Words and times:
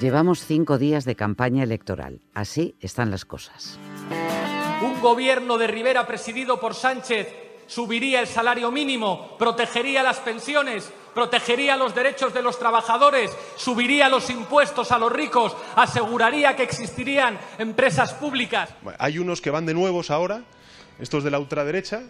Llevamos 0.00 0.44
cinco 0.44 0.78
días 0.78 1.04
de 1.04 1.16
campaña 1.16 1.64
electoral. 1.64 2.20
Así 2.32 2.76
están 2.80 3.10
las 3.10 3.24
cosas. 3.24 3.80
Un 4.80 5.00
gobierno 5.00 5.58
de 5.58 5.66
Rivera 5.66 6.06
presidido 6.06 6.60
por 6.60 6.74
Sánchez 6.74 7.26
subiría 7.66 8.20
el 8.20 8.28
salario 8.28 8.70
mínimo, 8.70 9.36
protegería 9.38 10.04
las 10.04 10.20
pensiones, 10.20 10.88
protegería 11.14 11.76
los 11.76 11.96
derechos 11.96 12.32
de 12.32 12.42
los 12.42 12.60
trabajadores, 12.60 13.36
subiría 13.56 14.08
los 14.08 14.30
impuestos 14.30 14.92
a 14.92 14.98
los 14.98 15.10
ricos, 15.10 15.56
aseguraría 15.74 16.54
que 16.54 16.62
existirían 16.62 17.36
empresas 17.58 18.14
públicas. 18.14 18.70
Hay 18.98 19.18
unos 19.18 19.40
que 19.40 19.50
van 19.50 19.66
de 19.66 19.74
nuevos 19.74 20.12
ahora, 20.12 20.44
estos 21.00 21.24
de 21.24 21.32
la 21.32 21.40
ultraderecha, 21.40 22.02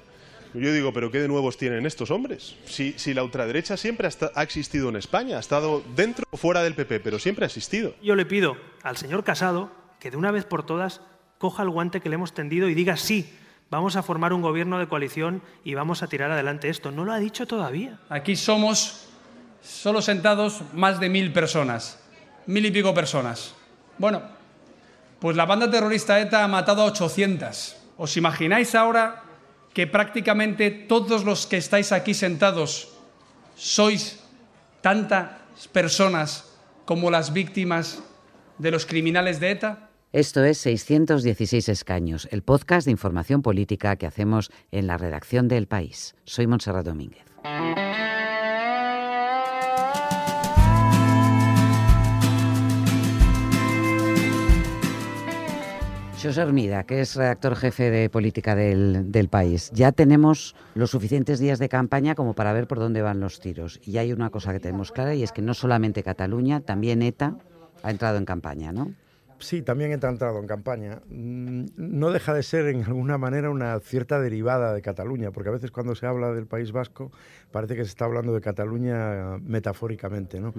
yo 0.54 0.72
digo, 0.72 0.92
¿pero 0.92 1.10
qué 1.10 1.20
de 1.20 1.28
nuevos 1.28 1.56
tienen 1.56 1.86
estos 1.86 2.10
hombres? 2.10 2.56
Si, 2.66 2.94
si 2.96 3.14
la 3.14 3.22
ultraderecha 3.22 3.76
siempre 3.76 4.08
ha, 4.34 4.42
existido 4.42 4.88
en 4.88 4.96
España, 4.96 5.36
ha 5.36 5.40
estado 5.40 5.82
dentro 5.94 6.24
o 6.30 6.36
fuera 6.36 6.62
del 6.62 6.74
PP, 6.74 7.00
pero 7.00 7.18
siempre 7.18 7.44
ha 7.44 7.46
existido. 7.46 7.94
Yo 8.02 8.14
le 8.14 8.26
pido 8.26 8.56
al 8.82 8.96
señor 8.96 9.24
Casado 9.24 9.70
que 10.00 10.10
de 10.10 10.16
una 10.16 10.30
vez 10.30 10.44
por 10.44 10.64
todas 10.64 11.00
coja 11.38 11.62
el 11.62 11.70
guante 11.70 12.00
que 12.00 12.08
le 12.08 12.14
hemos 12.14 12.34
tendido 12.34 12.68
y 12.68 12.74
diga 12.74 12.96
sí, 12.96 13.32
vamos 13.70 13.96
a 13.96 14.02
formar 14.02 14.32
un 14.32 14.42
gobierno 14.42 14.78
de 14.78 14.88
coalición 14.88 15.42
y 15.64 15.74
vamos 15.74 16.02
a 16.02 16.06
tirar 16.06 16.30
adelante 16.30 16.68
esto. 16.68 16.90
No 16.90 17.04
lo 17.04 17.12
ha 17.12 17.18
dicho 17.18 17.46
todavía. 17.46 17.98
Aquí 18.08 18.36
somos 18.36 19.08
solo 19.62 20.02
sentados 20.02 20.62
más 20.72 21.00
de 21.00 21.08
mil 21.08 21.32
personas, 21.32 22.00
mil 22.46 22.64
y 22.64 22.70
pico 22.70 22.94
personas. 22.94 23.54
Bueno, 23.98 24.22
pues 25.18 25.36
la 25.36 25.46
banda 25.46 25.70
terrorista 25.70 26.20
ETA 26.20 26.44
ha 26.44 26.48
matado 26.48 26.82
a 26.82 26.86
800. 26.86 27.76
¿Os 27.96 28.16
imagináis 28.16 28.74
ahora 28.74 29.24
que 29.78 29.86
prácticamente 29.86 30.72
todos 30.72 31.24
los 31.24 31.46
que 31.46 31.56
estáis 31.56 31.92
aquí 31.92 32.12
sentados 32.12 32.98
sois 33.54 34.18
tantas 34.82 35.38
personas 35.70 36.50
como 36.82 37.12
las 37.12 37.32
víctimas 37.32 38.02
de 38.58 38.72
los 38.72 38.86
criminales 38.86 39.38
de 39.38 39.52
ETA? 39.52 39.90
Esto 40.10 40.42
es 40.42 40.58
616 40.58 41.68
escaños, 41.68 42.26
el 42.32 42.42
podcast 42.42 42.86
de 42.86 42.90
información 42.90 43.40
política 43.40 43.94
que 43.94 44.06
hacemos 44.08 44.50
en 44.72 44.88
la 44.88 44.98
redacción 44.98 45.46
del 45.46 45.68
país. 45.68 46.16
Soy 46.24 46.48
Montserrat 46.48 46.84
Domínguez. 46.84 47.22
José 56.28 56.42
Hermida, 56.42 56.84
que 56.84 57.00
es 57.00 57.16
redactor 57.16 57.56
jefe 57.56 57.90
de 57.90 58.10
política 58.10 58.54
del, 58.54 59.28
país. 59.30 59.70
Ya 59.72 59.92
tenemos 59.92 60.54
los 60.74 60.90
suficientes 60.90 61.38
días 61.38 61.58
de 61.58 61.70
campaña 61.70 62.14
como 62.14 62.34
para 62.34 62.52
ver 62.52 62.66
por 62.66 62.78
dónde 62.78 63.00
van 63.00 63.18
los 63.18 63.40
tiros. 63.40 63.80
Y 63.82 63.96
hay 63.96 64.12
una 64.12 64.28
cosa 64.28 64.52
que 64.52 64.60
tenemos 64.60 64.92
clara 64.92 65.14
y 65.14 65.22
es 65.22 65.32
que 65.32 65.40
no 65.40 65.54
solamente 65.54 66.02
Cataluña, 66.02 66.60
también 66.60 67.00
ETA 67.00 67.38
ha 67.82 67.90
entrado 67.90 68.18
en 68.18 68.26
campaña, 68.26 68.72
¿no? 68.72 68.92
Sí, 69.38 69.62
también 69.62 69.90
ETA 69.90 70.08
ha 70.08 70.10
entrado 70.10 70.38
en 70.38 70.46
campaña. 70.46 71.00
Mm, 71.08 71.64
no 71.76 72.10
deja 72.10 72.34
de 72.34 72.42
ser, 72.42 72.66
en 72.66 72.84
alguna 72.84 73.16
manera, 73.16 73.48
una 73.48 73.80
cierta 73.80 74.20
derivada 74.20 74.74
de 74.74 74.82
Cataluña, 74.82 75.30
porque 75.30 75.48
a 75.48 75.52
veces 75.52 75.70
cuando 75.70 75.94
se 75.94 76.04
habla 76.04 76.34
del 76.34 76.46
País 76.46 76.72
Vasco 76.72 77.10
parece 77.50 77.74
que 77.74 77.84
se 77.84 77.88
está 77.88 78.04
hablando 78.04 78.34
de 78.34 78.42
Cataluña 78.42 79.38
metafóricamente, 79.38 80.40
¿no? 80.40 80.52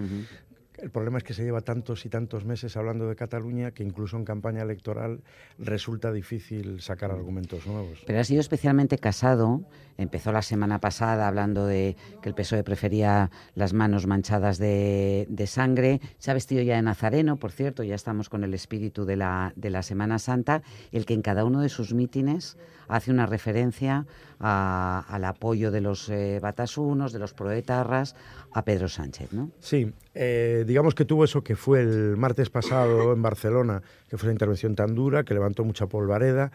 El 0.82 0.92
problema 0.92 1.18
es 1.18 1.24
que 1.24 1.34
se 1.34 1.44
lleva 1.44 1.62
tantos 1.62 2.06
y 2.06 2.10
tantos 2.10 2.46
meses 2.46 2.78
hablando 2.78 3.08
de 3.08 3.16
Cataluña 3.16 3.72
que 3.72 3.84
incluso 3.84 4.18
en 4.18 4.26
campaña 4.26 4.62
electoral 4.62 5.22
resulta 5.58 6.12
difícil 6.12 6.82
sacar 6.82 7.12
argumentos 7.12 7.66
nuevos. 7.68 8.00
Pero 8.06 8.20
ha 8.20 8.24
sido 8.24 8.40
especialmente 8.40 8.98
casado. 8.98 9.62
Empezó 9.98 10.32
la 10.32 10.42
semana 10.42 10.80
pasada 10.80 11.28
hablando 11.28 11.66
de 11.66 11.98
que 12.22 12.30
el 12.30 12.36
PSOE 12.36 12.64
prefería 12.64 13.32
las 13.56 13.74
manos 13.74 14.08
manchadas 14.08 14.58
de, 14.58 15.28
sangre. 15.48 16.00
Se 16.18 16.32
ha 16.32 16.34
vestido 16.34 16.62
ya 16.62 16.76
de 16.76 16.82
nazareno, 16.82 17.38
por 17.38 17.52
cierto, 17.52 17.84
ya 17.84 17.96
estamos 17.96 18.30
con 18.30 18.44
el 18.44 18.54
espíritu 18.54 19.06
de 19.06 19.18
la, 19.18 19.52
de 19.56 19.70
la 19.70 19.84
Semana 19.84 20.20
Santa, 20.20 20.62
el 20.92 21.06
que 21.06 21.14
en 21.14 21.22
cada 21.22 21.44
uno 21.44 21.62
de 21.62 21.70
sus 21.70 21.94
mítines 21.94 22.58
hace 22.90 23.12
una 23.12 23.26
referencia 23.26 24.06
al 24.40 25.26
apoyo 25.26 25.72
de 25.72 25.82
los 25.82 26.10
eh, 26.10 26.40
batasunos, 26.42 27.14
de 27.14 27.20
los 27.20 27.34
proetarras, 27.34 28.16
a 28.52 28.64
Pedro 28.64 28.90
Sánchez, 28.90 29.32
¿no? 29.32 29.52
Sí, 29.60 29.94
eh, 30.14 30.64
digamos 30.68 30.96
que 30.96 31.06
tuvo 31.06 31.24
eso 31.24 31.44
que 31.44 31.56
fue 31.56 31.82
el 31.82 32.18
martes 32.18 32.50
pasado 32.50 33.14
en 33.14 33.22
Barcelona, 33.22 33.82
que 34.10 34.18
fue 34.18 34.28
una 34.28 34.34
intervención 34.34 34.76
tan 34.76 34.96
dura, 34.96 35.24
que 35.24 35.34
levantó 35.34 35.64
mucha 35.64 35.88
polvareda. 35.88 36.52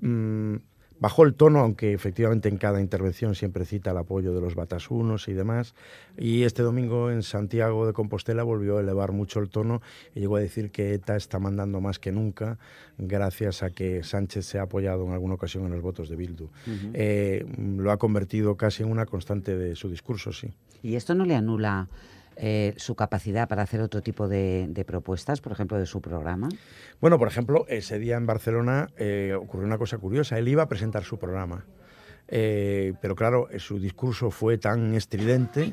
Mm, 0.00 0.56
Bajó 0.98 1.24
el 1.24 1.34
tono, 1.34 1.60
aunque 1.60 1.92
efectivamente 1.92 2.48
en 2.48 2.56
cada 2.56 2.80
intervención 2.80 3.34
siempre 3.34 3.66
cita 3.66 3.90
el 3.90 3.98
apoyo 3.98 4.34
de 4.34 4.40
los 4.40 4.54
batasunos 4.54 5.28
y 5.28 5.34
demás. 5.34 5.74
Y 6.16 6.44
este 6.44 6.62
domingo 6.62 7.10
en 7.10 7.22
Santiago 7.22 7.86
de 7.86 7.92
Compostela 7.92 8.42
volvió 8.44 8.78
a 8.78 8.80
elevar 8.80 9.12
mucho 9.12 9.40
el 9.40 9.50
tono 9.50 9.82
y 10.14 10.20
llegó 10.20 10.36
a 10.36 10.40
decir 10.40 10.70
que 10.70 10.94
ETA 10.94 11.16
está 11.16 11.38
mandando 11.38 11.82
más 11.82 11.98
que 11.98 12.12
nunca, 12.12 12.58
gracias 12.96 13.62
a 13.62 13.70
que 13.70 14.02
Sánchez 14.04 14.46
se 14.46 14.58
ha 14.58 14.62
apoyado 14.62 15.04
en 15.04 15.12
alguna 15.12 15.34
ocasión 15.34 15.66
en 15.66 15.72
los 15.72 15.82
votos 15.82 16.08
de 16.08 16.16
Bildu. 16.16 16.48
Eh, 16.94 17.44
lo 17.76 17.90
ha 17.90 17.98
convertido 17.98 18.56
casi 18.56 18.82
en 18.82 18.90
una 18.90 19.04
constante 19.04 19.54
de 19.54 19.76
su 19.76 19.90
discurso, 19.90 20.32
sí. 20.32 20.54
¿Y 20.82 20.94
esto 20.96 21.14
no 21.14 21.26
le 21.26 21.34
anula 21.34 21.88
eh, 22.36 22.74
su 22.76 22.94
capacidad 22.94 23.48
para 23.48 23.62
hacer 23.62 23.80
otro 23.80 24.02
tipo 24.02 24.28
de, 24.28 24.84
propuestas, 24.86 25.40
por 25.40 25.52
ejemplo, 25.52 25.78
de 25.78 25.86
su 25.86 26.00
programa? 26.00 26.48
Bueno, 27.00 27.18
por 27.18 27.28
ejemplo, 27.28 27.64
ese 27.68 27.98
día 27.98 28.16
en 28.16 28.26
Barcelona 28.26 28.88
eh, 28.96 29.34
ocurrió 29.38 29.66
una 29.66 29.78
cosa 29.78 29.98
curiosa. 29.98 30.38
Él 30.38 30.48
iba 30.48 30.62
a 30.62 30.68
presentar 30.68 31.04
su 31.04 31.18
programa. 31.18 31.64
Eh, 32.28 32.94
pero 33.00 33.14
claro, 33.14 33.48
su 33.58 33.78
discurso 33.78 34.30
fue 34.30 34.58
tan 34.58 34.94
estridente 34.94 35.72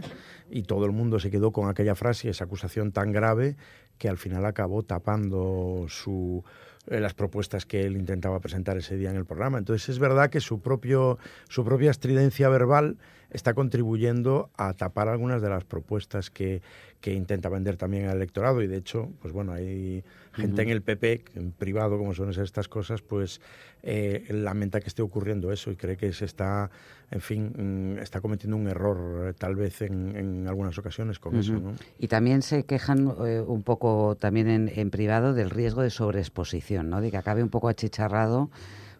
y 0.49 0.63
todo 0.63 0.85
el 0.85 0.91
mundo 0.91 1.19
se 1.19 1.31
quedó 1.31 1.51
con 1.51 1.67
aquella 1.67 1.95
frase 1.95 2.29
esa 2.29 2.45
acusación 2.45 2.91
tan 2.91 3.11
grave 3.11 3.57
que 3.97 4.07
al 4.07 4.17
final 4.17 4.45
acabó 4.45 4.83
tapando 4.83 5.85
su, 5.89 6.43
las 6.85 7.13
propuestas 7.13 7.65
que 7.65 7.81
él 7.81 7.95
intentaba 7.95 8.39
presentar 8.39 8.77
ese 8.77 8.97
día 8.97 9.09
en 9.09 9.15
el 9.15 9.25
programa. 9.25 9.57
Entonces 9.57 9.89
es 9.89 9.99
verdad 9.99 10.29
que 10.29 10.39
su, 10.39 10.61
propio, 10.61 11.17
su 11.49 11.63
propia 11.63 11.91
estridencia 11.91 12.49
verbal 12.49 12.97
está 13.33 13.53
contribuyendo 13.53 14.49
a 14.55 14.73
tapar 14.73 15.09
algunas 15.09 15.41
de 15.41 15.49
las 15.49 15.63
propuestas 15.63 16.29
que, 16.29 16.61
que 17.01 17.13
intenta 17.13 17.49
vender 17.49 17.75
también 17.75 18.05
al 18.05 18.15
electorado 18.15 18.61
y 18.61 18.67
de 18.67 18.77
hecho, 18.77 19.09
pues 19.21 19.33
bueno, 19.33 19.51
hay 19.51 20.03
gente 20.33 20.61
en 20.61 20.69
el 20.69 20.81
PP, 20.81 21.25
en 21.35 21.51
privado 21.51 21.97
como 21.97 22.13
son 22.13 22.29
estas 22.29 22.67
cosas, 22.67 23.01
pues 23.01 23.41
eh, 23.81 24.25
lamenta 24.29 24.79
que 24.79 24.87
esté 24.87 25.01
ocurriendo 25.01 25.51
eso 25.51 25.71
y 25.71 25.75
cree 25.75 25.97
que 25.97 26.13
se 26.13 26.25
está, 26.25 26.71
en 27.11 27.21
fin, 27.21 27.95
mm, 27.95 27.99
está 27.99 28.21
cometiendo 28.21 28.55
un 28.55 28.67
error 28.67 29.29
eh, 29.29 29.33
tal 29.37 29.55
vez 29.55 29.81
en, 29.81 30.47
algunas 30.47 30.77
ocasiones 30.77 31.19
con 31.19 31.35
eso. 31.35 31.53
¿no? 31.53 31.73
Y 31.99 32.07
también 32.07 32.41
se 32.41 32.63
quejan 32.63 33.13
eh, 33.25 33.43
un 33.45 33.63
poco 33.63 34.15
también 34.19 34.47
en, 34.47 34.71
en 34.73 34.89
privado 34.89 35.33
del 35.33 35.49
riesgo 35.49 35.81
de 35.81 35.89
sobreexposición, 35.89 36.89
¿no? 36.89 37.01
de 37.01 37.11
que 37.11 37.17
acabe 37.17 37.43
un 37.43 37.49
poco 37.49 37.67
achicharrado 37.67 38.49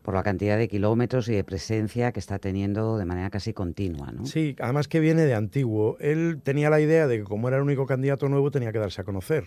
por 0.03 0.13
la 0.13 0.21
cantidad 0.21 0.57
de 0.57 0.67
kilómetros 0.67 1.27
y 1.29 1.33
de 1.33 1.43
presencia 1.43 2.11
que 2.11 2.19
está 2.19 2.37
teniendo 2.37 2.97
de 2.97 3.05
manera 3.05 3.29
casi 3.29 3.53
continua. 3.53 4.11
¿no? 4.11 4.25
Sí, 4.25 4.55
además 4.59 4.87
que 4.87 4.99
viene 4.99 5.23
de 5.23 5.33
antiguo. 5.33 5.97
Él 5.99 6.41
tenía 6.43 6.69
la 6.69 6.79
idea 6.79 7.07
de 7.07 7.19
que 7.19 7.23
como 7.23 7.47
era 7.47 7.57
el 7.57 7.63
único 7.63 7.85
candidato 7.87 8.29
nuevo 8.29 8.51
tenía 8.51 8.71
que 8.71 8.79
darse 8.79 9.01
a 9.01 9.05
conocer 9.05 9.45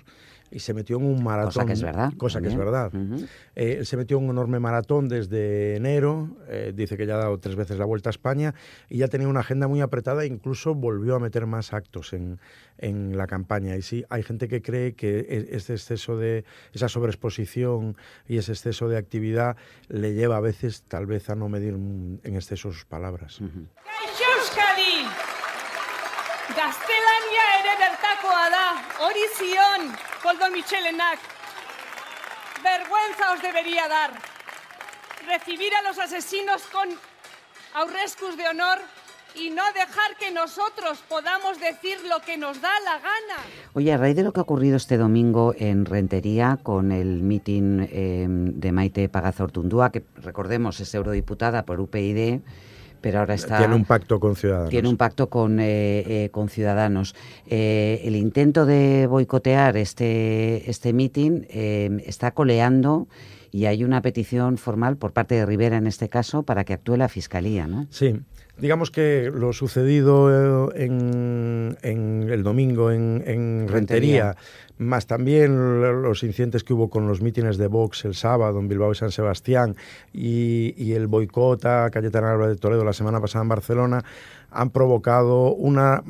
y 0.51 0.61
se 0.61 0.75
metió 0.75 0.99
en 0.99 1.05
un 1.05 1.23
maratón. 1.23 1.53
Cosa 1.53 1.67
que 1.67 1.73
es 1.73 1.83
verdad. 1.83 2.13
Cosa 2.17 2.41
que 2.41 2.49
es 2.49 2.57
verdad. 2.57 2.93
Eh, 3.55 3.77
él 3.79 3.87
se 3.87 3.97
metió 3.97 4.19
en 4.19 4.25
un 4.25 4.31
enorme 4.31 4.61
maratón 4.61 5.09
desde 5.09 5.77
enero, 5.77 6.37
eh, 6.49 6.73
dice 6.75 6.97
que 6.97 7.07
ya 7.07 7.15
ha 7.15 7.19
dado 7.19 7.39
tres 7.39 7.57
veces 7.57 7.79
la 7.79 7.85
vuelta 7.85 8.09
a 8.09 8.13
España 8.13 8.55
y 8.89 8.99
ya 8.99 9.09
tenía 9.09 9.29
una 9.29 9.41
agenda 9.41 9.69
muy 9.69 9.81
apretada 9.81 10.25
e 10.25 10.27
incluso 10.27 10.75
volvió 10.75 11.17
a 11.17 11.19
meter 11.19 11.47
más 11.47 11.73
actos 11.73 12.13
en, 12.13 12.39
en 12.79 13.17
la 13.17 13.27
campaña. 13.27 13.77
Y 13.77 13.83
sí, 13.83 14.05
hay 14.09 14.23
gente 14.23 14.49
que 14.49 14.63
cree 14.63 14.95
que 14.95 15.21
e, 15.21 15.57
ese 15.57 15.75
exceso 15.75 16.17
de, 16.17 16.45
esa 16.73 16.89
sobreexposición 16.89 17.97
y 18.27 18.39
ese 18.39 18.53
exceso 18.53 18.89
de 18.89 18.99
actividad 18.99 19.57
le 19.89 20.15
lleva 20.15 20.37
a 20.37 20.41
veces 20.41 20.85
tal 20.89 21.07
vez 21.07 21.31
a 21.31 21.35
no 21.35 21.49
medir 21.49 21.75
en 21.75 22.21
exceso 22.25 22.73
sus 22.73 22.85
palabras. 22.85 23.41
Orición, 29.01 29.93
Coldo 30.23 30.51
Michelenac. 30.51 31.19
Vergüenza 32.65 33.33
os 33.35 33.43
debería 33.43 33.89
dar. 33.89 34.13
Recibir 35.27 35.75
a 35.75 35.83
los 35.83 35.99
asesinos 35.99 36.63
con 36.73 36.89
aurrescus 37.75 38.37
de 38.39 38.49
honor 38.49 38.79
y 39.35 39.51
no 39.51 39.63
dejar 39.75 40.17
que 40.19 40.31
nosotros 40.33 41.03
podamos 41.09 41.61
decir 41.61 41.99
lo 42.09 42.21
que 42.21 42.39
nos 42.39 42.61
da 42.63 42.71
la 42.85 42.99
gana. 42.99 43.43
Oye, 43.75 43.93
a 43.93 43.99
raíz 43.99 44.17
de 44.17 44.23
lo 44.23 44.33
que 44.33 44.41
ha 44.41 44.45
ocurrido 44.45 44.79
este 44.79 44.97
domingo 44.97 45.55
en 45.59 45.85
Rentería 45.85 46.59
con 46.63 46.91
el 46.91 47.23
mitin 47.23 47.87
em, 47.93 48.59
de 48.59 48.73
Maite 48.73 49.11
Pagazortundúa, 49.11 49.93
que 49.93 50.05
recordemos 50.17 50.81
es 50.81 50.95
eurodiputada 50.95 51.67
por 51.67 51.81
UPyD, 51.81 52.41
pero 53.01 53.21
ahora 53.21 53.35
está... 53.35 53.59
Tiene 53.59 53.75
un 53.75 53.85
pacto 53.85 54.21
con 54.21 54.37
Ciudadanos. 54.37 54.71
Tiene 54.71 54.89
un 54.89 54.97
pacto 54.97 55.29
con, 55.29 55.61
eh, 55.61 56.25
eh, 56.25 56.31
con 56.31 56.49
Ciudadanos. 56.49 57.15
Eh, 57.47 58.03
el 58.05 58.17
intento 58.17 58.67
de 58.67 59.07
boicotear 59.07 59.77
este, 59.77 60.69
este 60.71 60.93
mitin 60.93 61.47
está 61.51 62.33
coleando 62.33 63.09
y 63.51 63.67
hay 63.67 63.85
una 63.85 64.03
petición 64.03 64.59
formal 64.59 64.97
por 64.97 65.13
parte 65.13 65.35
de 65.35 65.47
Rivera 65.47 65.77
en 65.77 65.87
este 65.87 66.09
caso 66.09 66.43
para 66.43 66.65
que 66.65 66.75
actúe 66.75 66.97
la 66.97 67.09
Fiscalía, 67.09 67.67
¿no? 67.67 67.87
Sí. 67.91 68.21
Digamos 68.59 68.91
que 68.91 69.31
lo 69.35 69.53
sucedido 69.53 70.73
en, 70.75 71.77
en 71.83 72.29
el 72.31 72.43
domingo 72.43 72.91
en, 72.91 73.69
Rentería. 73.69 74.35
Más 74.79 75.07
también 75.07 76.03
los 76.03 76.23
incidentes 76.23 76.65
que 76.65 76.73
hubo 76.75 76.91
con 76.91 77.07
los 77.07 77.23
mítines 77.23 77.59
de 77.59 77.67
Vox 77.67 78.05
el 78.05 78.15
sábado 78.15 78.59
en 78.59 78.69
Bilbao 78.69 78.93
y 78.93 78.95
San 78.95 79.11
Sebastián 79.11 79.77
y, 80.13 80.93
el 80.93 81.07
boicot 81.07 81.65
a 81.65 81.91
Cayetana 81.91 82.33
Álvarez 82.33 82.57
de 82.57 82.61
Toledo 82.61 82.85
la 82.85 82.93
semana 82.93 83.21
pasada 83.21 83.43
en 83.43 83.49
Barcelona, 83.49 84.05
han 84.57 84.71
provocado 84.71 85.53
una. 85.55 86.03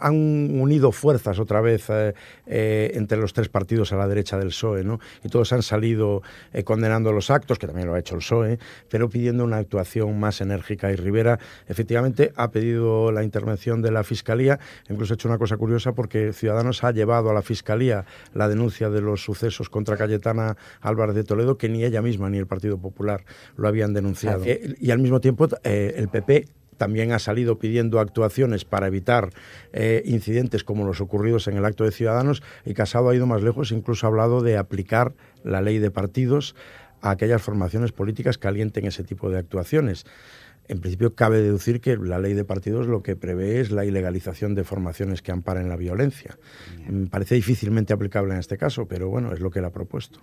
han 0.00 0.60
unido 0.60 0.92
fuerzas 0.92 1.38
otra 1.38 1.60
vez 1.60 1.90
eh, 1.90 2.14
eh, 2.46 2.92
entre 2.94 3.18
los 3.18 3.32
tres 3.32 3.48
partidos 3.48 3.92
a 3.92 3.96
la 3.96 4.06
derecha 4.06 4.38
del 4.38 4.48
PSOE, 4.48 4.84
¿no? 4.84 5.00
Y 5.24 5.28
todos 5.28 5.52
han 5.52 5.62
salido 5.62 6.22
eh, 6.52 6.62
condenando 6.62 7.12
los 7.12 7.30
actos, 7.30 7.58
que 7.58 7.66
también 7.66 7.88
lo 7.88 7.94
ha 7.94 7.98
hecho 7.98 8.14
el 8.14 8.20
PSOE, 8.20 8.58
pero 8.88 9.08
pidiendo 9.08 9.44
una 9.44 9.58
actuación 9.58 10.18
más 10.18 10.40
enérgica. 10.40 10.92
Y 10.92 10.96
Rivera, 10.96 11.38
efectivamente, 11.66 12.32
ha 12.36 12.50
pedido 12.50 13.10
la 13.10 13.24
intervención 13.24 13.82
de 13.82 13.90
la 13.90 14.04
Fiscalía. 14.04 14.60
Incluso 14.88 15.14
ha 15.14 15.16
hecho 15.16 15.28
una 15.28 15.38
cosa 15.38 15.56
curiosa 15.56 15.92
porque 15.92 16.32
Ciudadanos 16.32 16.84
ha 16.84 16.92
llevado 16.92 17.30
a 17.30 17.34
la 17.34 17.42
Fiscalía 17.42 18.04
la 18.32 18.48
denuncia 18.48 18.90
de 18.90 19.00
los 19.00 19.24
sucesos 19.24 19.68
contra 19.68 19.96
Cayetana 19.96 20.56
Álvarez 20.80 21.16
de 21.16 21.24
Toledo, 21.24 21.58
que 21.58 21.68
ni 21.68 21.84
ella 21.84 22.00
misma 22.00 22.30
ni 22.30 22.38
el 22.38 22.46
Partido 22.46 22.78
Popular 22.78 23.24
lo 23.56 23.66
habían 23.66 23.92
denunciado. 23.92 24.44
y 24.46 24.90
al 24.90 24.98
mismo 25.00 25.20
tiempo, 25.20 25.48
el 25.64 26.08
PP 26.08 26.46
también 26.78 27.12
ha 27.12 27.18
salido 27.18 27.58
pidiendo 27.58 28.00
actuaciones 28.00 28.64
para 28.64 28.86
evitar 28.86 29.30
eh, 29.74 30.02
incidentes 30.06 30.64
como 30.64 30.86
los 30.86 31.02
ocurridos 31.02 31.46
en 31.48 31.58
el 31.58 31.64
acto 31.66 31.84
de 31.84 31.90
Ciudadanos 31.90 32.42
y 32.64 32.72
Casado 32.72 33.10
ha 33.10 33.14
ido 33.14 33.26
más 33.26 33.42
lejos, 33.42 33.72
incluso 33.72 34.06
ha 34.06 34.08
hablado 34.08 34.40
de 34.40 34.56
aplicar 34.56 35.12
la 35.44 35.60
ley 35.60 35.78
de 35.78 35.90
partidos 35.90 36.54
a 37.02 37.10
aquellas 37.10 37.42
formaciones 37.42 37.92
políticas 37.92 38.38
que 38.38 38.48
alienten 38.48 38.86
ese 38.86 39.04
tipo 39.04 39.30
de 39.30 39.38
actuaciones. 39.38 40.06
En 40.68 40.80
principio, 40.80 41.14
cabe 41.14 41.40
deducir 41.40 41.80
que 41.80 41.96
la 41.96 42.18
ley 42.18 42.34
de 42.34 42.44
partidos 42.44 42.86
lo 42.86 43.02
que 43.02 43.16
prevé 43.16 43.60
es 43.60 43.70
la 43.70 43.86
ilegalización 43.86 44.54
de 44.54 44.64
formaciones 44.64 45.22
que 45.22 45.32
amparen 45.32 45.70
la 45.70 45.76
violencia. 45.76 46.38
Me 46.86 47.06
parece 47.06 47.34
difícilmente 47.36 47.94
aplicable 47.94 48.34
en 48.34 48.40
este 48.40 48.58
caso, 48.58 48.86
pero 48.86 49.08
bueno, 49.08 49.32
es 49.32 49.40
lo 49.40 49.50
que 49.50 49.60
él 49.60 49.64
ha 49.64 49.70
propuesto. 49.70 50.20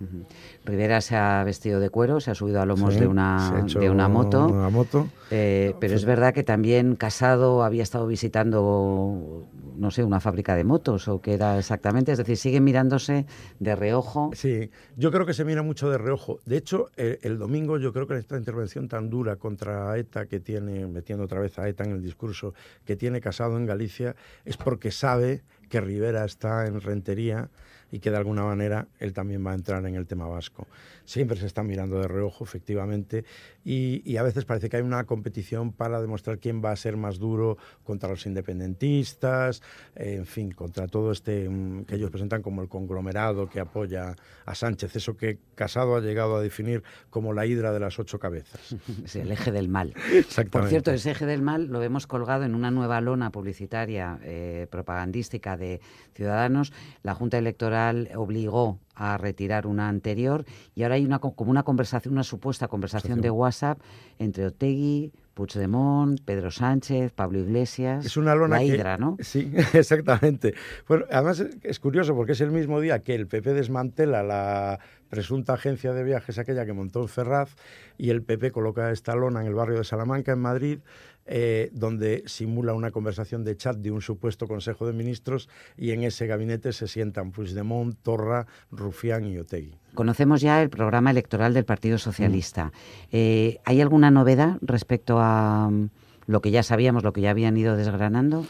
Rivera 0.64 1.02
se 1.02 1.16
ha 1.16 1.44
vestido 1.44 1.80
de 1.80 1.90
cuero, 1.90 2.20
se 2.20 2.30
ha 2.30 2.36
subido 2.36 2.62
a 2.62 2.66
lomos 2.66 3.00
de, 3.00 3.08
una, 3.08 3.66
de 3.80 3.90
una 3.90 4.08
moto. 4.08 4.48
moto. 4.72 5.08
Eh, 5.32 5.74
pero 5.80 5.96
es 5.96 6.06
verdad 6.06 6.34
que 6.34 6.44
también 6.44 6.96
Casado 6.96 7.64
había 7.64 7.82
estado 7.82 8.06
visitando, 8.06 9.48
no 9.76 9.90
sé, 9.90 10.04
una 10.04 10.20
fábrica 10.20 10.56
de 10.56 10.64
motos 10.64 11.08
o 11.08 11.22
qué 11.22 11.34
era 11.34 11.58
exactamente. 11.58 12.12
Es 12.12 12.20
decir, 12.20 12.38
siguen 12.38 12.64
mirándose 12.64 13.26
de 13.60 13.76
reojo. 13.76 14.30
Sí, 14.34 14.70
yo 14.96 15.12
creo 15.12 15.26
que 15.26 15.34
se 15.34 15.44
mira 15.44 15.64
mucho 15.64 15.90
de 15.90 15.98
reojo. 15.98 16.40
De 16.46 16.58
hecho, 16.58 16.92
el, 16.96 17.18
el 17.24 17.40
domingo 17.40 17.80
yo 17.80 17.92
creo 17.92 18.06
que 18.06 18.16
esta 18.18 18.38
intervención 18.38 18.88
tan 18.88 19.10
dura 19.10 19.38
contra 19.38 19.98
ETA 19.98 20.28
que 20.28 20.35
que 20.36 20.42
tiene, 20.42 20.86
metiendo 20.86 21.24
otra 21.24 21.40
vez 21.40 21.58
a 21.60 21.68
ETA 21.70 21.86
en 21.86 21.92
el 21.92 22.02
discurso, 22.02 22.54
que 22.86 22.98
tiene 22.98 23.22
casado 23.22 23.56
en 23.56 23.66
Galicia, 23.66 24.18
es 24.44 24.58
porque 24.58 24.92
sabe 24.92 25.44
que 25.70 25.80
Rivera 25.80 26.26
está 26.26 26.68
en 26.68 26.82
Rentería 26.82 27.50
y 27.90 28.00
que 28.00 28.12
de 28.12 28.18
alguna 28.18 28.44
manera 28.44 28.88
él 29.00 29.14
también 29.14 29.46
va 29.46 29.52
a 29.52 29.56
entrar 29.56 29.86
en 29.86 29.96
el 29.96 30.06
tema 30.06 30.28
vasco. 30.28 30.68
Siempre 31.06 31.38
se 31.38 31.46
está 31.46 31.64
mirando 31.64 32.00
de 32.00 32.08
reojo, 32.08 32.44
efectivamente, 32.44 33.26
y, 33.64 34.18
a 34.18 34.24
veces 34.24 34.46
parece 34.46 34.70
que 34.70 34.78
hay 34.78 34.84
una 34.84 35.04
competición 35.06 35.74
para 35.74 36.02
demostrar 36.02 36.40
quién 36.40 36.64
va 36.64 36.72
a 36.72 36.76
ser 36.76 36.98
más 36.98 37.20
duro 37.20 37.58
contra 37.84 38.10
los 38.10 38.26
independentistas, 38.26 39.62
en 39.96 40.26
fin, 40.26 40.52
contra 40.52 40.88
todo 40.88 41.12
este 41.12 41.50
mm, 41.50 41.86
que 41.86 41.96
ellos 41.96 42.12
presentan 42.12 42.42
como 42.42 42.62
el 42.62 42.70
conglomerado 42.70 43.50
que 43.50 43.60
apoya 43.60 44.16
a 44.46 44.56
Sánchez, 44.56 44.96
eso 44.96 45.18
que 45.18 45.40
Casado 45.56 45.96
ha 45.96 46.02
llegado 46.02 46.36
a 46.36 46.42
definir 46.42 46.84
como 47.10 47.34
la 47.34 47.46
hidra 47.46 47.72
de 47.72 47.80
las 47.80 48.00
ocho 48.00 48.20
cabezas. 48.20 48.76
Es 49.06 49.16
el 49.16 49.32
eje 49.32 49.52
del 49.52 49.68
mal. 49.70 49.94
Exactamente. 50.12 50.50
Por 50.50 50.68
cierto, 50.70 50.92
ese 50.92 51.12
eje 51.12 51.26
del 51.26 51.42
mal 51.42 51.68
lo 51.68 51.82
hemos 51.84 52.08
colgado 52.08 52.44
en 52.44 52.56
una 52.56 52.72
nueva 52.72 53.02
lona 53.02 53.32
publicitaria 53.32 54.20
eh, 54.24 54.68
propagandística 54.70 55.58
de 55.58 55.82
Ciudadanos. 56.14 56.74
La 57.04 57.14
Junta 57.14 57.38
Electoral 57.38 58.10
obligó 58.16 58.80
a 58.96 59.18
retirar 59.18 59.68
una 59.68 59.90
anterior 59.90 60.46
y 60.74 60.84
ahora 60.84 60.96
hay 60.96 61.06
una 61.06 61.20
como 61.20 61.52
una 61.52 61.64
conversación, 61.64 62.14
una 62.14 62.24
supuesta 62.24 62.68
conversación 62.68 63.22
de 63.22 63.30
WhatsApp 63.30 63.80
entre 64.20 64.48
Otegui, 64.48 65.12
Puigdemont, 65.34 66.22
Pedro 66.24 66.50
Sánchez, 66.50 67.12
Pablo 67.12 67.40
Iglesias, 67.40 68.06
es 68.06 68.16
una 68.16 68.34
lona 68.36 68.56
la 68.56 68.64
hidra, 68.64 68.98
¿no? 68.98 69.18
Sí, 69.20 69.52
exactamente. 69.74 70.54
Bueno, 70.88 71.06
además 71.12 71.44
es 71.62 71.80
curioso 71.80 72.16
porque 72.16 72.32
es 72.32 72.42
el 72.42 72.52
mismo 72.52 72.80
día 72.80 73.00
que 73.00 73.16
el 73.16 73.28
PP 73.28 73.54
desmantela 73.54 74.24
la 74.24 74.80
presunta 75.10 75.54
agencia 75.54 75.94
de 75.94 76.04
viajes 76.04 76.40
aquella 76.40 76.66
que 76.66 76.74
montó 76.74 77.02
en 77.02 77.10
Ferraz 77.10 77.56
y 77.98 78.10
el 78.10 78.24
PP 78.24 78.52
coloca 78.52 78.92
esta 78.92 79.16
lona 79.16 79.42
en 79.42 79.48
el 79.48 79.54
barrio 79.54 79.78
de 79.78 79.84
Salamanca, 79.84 80.32
en 80.32 80.40
Madrid, 80.40 80.80
eh, 81.28 81.72
donde 81.74 82.22
simula 82.28 82.76
una 82.76 82.92
conversación 82.92 83.44
de 83.44 83.58
chat 83.58 83.78
de 83.78 83.90
un 83.90 84.04
supuesto 84.04 84.48
Consejo 84.48 84.86
de 84.86 84.94
Ministros 84.94 85.50
y 85.76 85.90
en 85.90 86.04
ese 86.04 86.28
gabinete 86.28 86.72
se 86.72 86.88
sientan 86.88 87.32
Puigdemont, 87.32 87.98
Torra, 88.04 88.46
Rufián 88.70 89.26
y 89.26 89.40
Otegui. 89.40 89.74
Conocemos 89.96 90.42
ya 90.42 90.62
el 90.62 90.70
programa 90.70 91.10
electoral 91.10 91.56
del 91.56 91.66
Partido 91.66 91.98
Socialista. 91.98 92.66
Mm. 92.66 92.72
Eh, 93.12 93.58
¿Hay 93.66 93.82
alguna 93.82 94.12
novedad 94.12 94.58
respecto 94.62 95.18
a 95.20 95.68
mm, 95.72 95.90
lo 96.28 96.42
que 96.42 96.52
ya 96.52 96.62
sabíamos, 96.62 97.04
lo 97.04 97.12
que 97.12 97.22
ya 97.22 97.32
habían 97.32 97.58
ido 97.58 97.76
desgranando? 97.76 98.46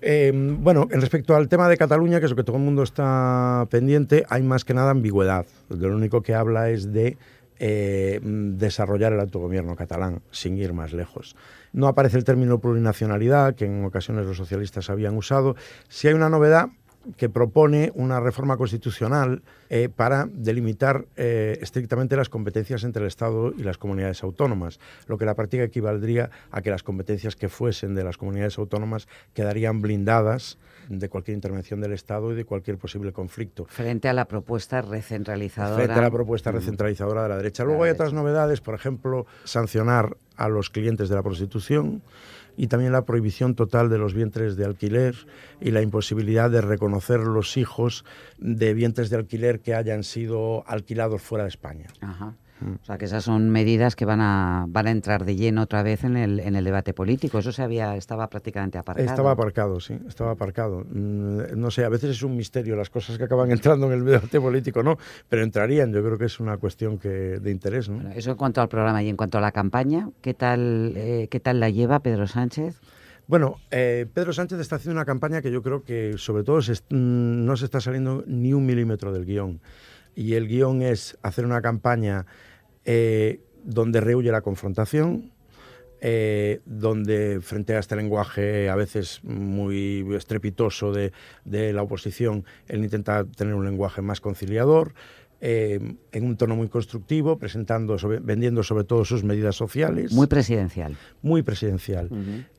Eh, 0.00 0.32
bueno, 0.34 0.88
en 0.90 1.00
respecto 1.00 1.36
al 1.36 1.48
tema 1.48 1.68
de 1.68 1.76
Cataluña, 1.76 2.18
que 2.18 2.24
es 2.24 2.32
lo 2.32 2.36
que 2.36 2.42
todo 2.42 2.56
el 2.56 2.62
mundo 2.64 2.82
está 2.82 3.68
pendiente, 3.70 4.24
hay 4.28 4.42
más 4.42 4.64
que 4.64 4.74
nada 4.74 4.90
ambigüedad. 4.90 5.46
Lo 5.68 5.94
único 5.94 6.22
que 6.22 6.34
habla 6.34 6.70
es 6.70 6.92
de 6.92 7.16
desarrollar 7.60 9.12
el 9.12 9.20
autogobierno 9.20 9.76
catalán, 9.76 10.22
sin 10.30 10.56
ir 10.56 10.72
más 10.72 10.94
lejos. 10.94 11.36
No 11.72 11.86
aparece 11.86 12.18
el 12.18 12.24
término 12.24 12.58
plurinacionalidad, 12.58 13.54
que 13.54 13.66
en 13.66 13.84
ocasiones 13.84 14.26
los 14.26 14.36
socialistas 14.36 14.90
habían 14.90 15.16
usado. 15.16 15.56
Si 15.88 16.08
hay 16.08 16.14
una 16.14 16.28
novedad 16.28 16.68
que 17.16 17.28
propone 17.28 17.92
una 17.94 18.20
reforma 18.20 18.56
constitucional 18.56 19.42
eh, 19.70 19.88
para 19.88 20.28
delimitar 20.30 21.06
eh, 21.16 21.58
estrictamente 21.60 22.16
las 22.16 22.28
competencias 22.28 22.84
entre 22.84 23.02
el 23.02 23.08
Estado 23.08 23.52
y 23.56 23.62
las 23.62 23.78
comunidades 23.78 24.22
autónomas, 24.22 24.78
lo 25.06 25.16
que 25.16 25.24
en 25.24 25.28
la 25.28 25.34
práctica 25.34 25.64
equivaldría 25.64 26.30
a 26.50 26.60
que 26.60 26.70
las 26.70 26.82
competencias 26.82 27.36
que 27.36 27.48
fuesen 27.48 27.94
de 27.94 28.04
las 28.04 28.16
comunidades 28.16 28.58
autónomas 28.58 29.08
quedarían 29.32 29.80
blindadas 29.80 30.58
de 30.88 31.08
cualquier 31.08 31.36
intervención 31.36 31.80
del 31.80 31.92
Estado 31.92 32.32
y 32.32 32.34
de 32.34 32.44
cualquier 32.44 32.76
posible 32.76 33.12
conflicto. 33.12 33.64
Frente 33.66 34.08
a 34.08 34.12
la 34.12 34.26
propuesta 34.26 34.82
recentralizadora. 34.82 35.76
Frente 35.76 35.98
a 35.98 36.02
la 36.02 36.10
propuesta 36.10 36.52
recentralizadora 36.52 37.22
de 37.22 37.28
la 37.28 37.36
derecha. 37.36 37.64
Luego 37.64 37.84
hay 37.84 37.90
otras 37.90 38.12
novedades, 38.12 38.60
por 38.60 38.74
ejemplo, 38.74 39.26
sancionar 39.44 40.16
a 40.36 40.48
los 40.48 40.70
clientes 40.70 41.08
de 41.08 41.14
la 41.14 41.22
prostitución 41.22 42.02
y 42.56 42.66
también 42.66 42.92
la 42.92 43.04
prohibición 43.04 43.54
total 43.54 43.88
de 43.88 43.98
los 43.98 44.14
vientres 44.14 44.56
de 44.56 44.64
alquiler 44.64 45.14
y 45.60 45.70
la 45.70 45.82
imposibilidad 45.82 46.50
de 46.50 46.60
reconocer 46.60 47.20
los 47.20 47.56
hijos 47.56 48.04
de 48.38 48.74
vientres 48.74 49.10
de 49.10 49.16
alquiler 49.16 49.60
que 49.60 49.74
hayan 49.74 50.04
sido 50.04 50.64
alquilados 50.66 51.22
fuera 51.22 51.44
de 51.44 51.50
España. 51.50 51.86
O 52.60 52.84
sea, 52.84 52.98
que 52.98 53.06
esas 53.06 53.24
son 53.24 53.50
medidas 53.50 53.96
que 53.96 54.04
van 54.04 54.20
a, 54.20 54.66
van 54.68 54.86
a 54.86 54.90
entrar 54.90 55.24
de 55.24 55.36
lleno 55.36 55.62
otra 55.62 55.82
vez 55.82 56.04
en 56.04 56.16
el, 56.16 56.40
en 56.40 56.56
el 56.56 56.64
debate 56.64 56.92
político. 56.92 57.38
Eso 57.38 57.52
se 57.52 57.62
había, 57.62 57.96
estaba 57.96 58.28
prácticamente 58.28 58.78
aparcado. 58.78 59.08
Estaba 59.08 59.30
aparcado, 59.32 59.80
sí, 59.80 59.98
estaba 60.06 60.32
aparcado. 60.32 60.84
Mm, 60.90 61.56
no 61.56 61.70
sé, 61.70 61.84
a 61.84 61.88
veces 61.88 62.10
es 62.10 62.22
un 62.22 62.36
misterio 62.36 62.76
las 62.76 62.90
cosas 62.90 63.18
que 63.18 63.24
acaban 63.24 63.50
entrando 63.52 63.86
en 63.86 63.98
el 63.98 64.04
debate 64.04 64.40
político, 64.40 64.82
¿no? 64.82 64.98
Pero 65.28 65.42
entrarían, 65.42 65.92
yo 65.92 66.02
creo 66.02 66.18
que 66.18 66.26
es 66.26 66.40
una 66.40 66.56
cuestión 66.58 66.98
que, 66.98 67.08
de 67.08 67.50
interés, 67.50 67.88
¿no? 67.88 68.10
eso 68.10 68.32
en 68.32 68.36
cuanto 68.36 68.60
al 68.60 68.68
programa 68.68 69.02
y 69.02 69.08
en 69.08 69.16
cuanto 69.16 69.38
a 69.38 69.40
la 69.40 69.52
campaña, 69.52 70.10
¿qué 70.20 70.34
tal, 70.34 70.92
eh, 70.96 71.28
¿qué 71.30 71.40
tal 71.40 71.60
la 71.60 71.70
lleva 71.70 72.00
Pedro 72.00 72.26
Sánchez? 72.26 72.80
Bueno, 73.30 73.60
eh, 73.70 74.06
Pedro 74.12 74.32
Sánchez 74.32 74.58
está 74.58 74.76
haciendo 74.76 74.98
una 74.98 75.04
campaña 75.04 75.40
que 75.40 75.52
yo 75.52 75.62
creo 75.62 75.84
que 75.84 76.14
sobre 76.16 76.42
todo 76.42 76.58
mm, 76.58 77.44
no 77.44 77.56
se 77.56 77.64
está 77.64 77.80
saliendo 77.80 78.24
ni 78.26 78.52
un 78.52 78.66
milímetro 78.66 79.12
del 79.12 79.24
guion. 79.24 79.60
Y 80.16 80.34
el 80.34 80.48
guion 80.48 80.82
es 80.82 81.16
hacer 81.22 81.44
una 81.44 81.62
campaña 81.62 82.26
eh, 82.84 83.40
donde 83.62 84.00
rehuye 84.00 84.32
la 84.32 84.40
confrontación, 84.40 85.32
eh, 86.00 86.60
donde 86.64 87.40
frente 87.42 87.74
a 87.74 87.78
este 87.78 87.94
lenguaje 87.94 88.70
a 88.70 88.74
veces 88.74 89.20
muy 89.22 90.06
estrepitoso 90.14 90.92
de, 90.92 91.12
la 91.44 91.82
oposición, 91.82 92.44
él 92.68 92.82
intenta 92.82 93.24
tener 93.24 93.54
un 93.54 93.66
lenguaje 93.66 94.00
más 94.00 94.20
conciliador, 94.20 94.94
eh, 95.42 95.96
en 96.12 96.24
un 96.24 96.36
tono 96.36 96.54
muy 96.54 96.68
constructivo, 96.68 97.38
presentando, 97.38 97.96
vendiendo 98.22 98.62
sobre 98.62 98.84
todo 98.84 99.06
sus 99.06 99.24
medidas 99.24 99.56
sociales. 99.56 100.12
Muy 100.12 100.26
presidencial. 100.26 100.96
Muy 101.22 101.42
presidencial. 101.42 102.10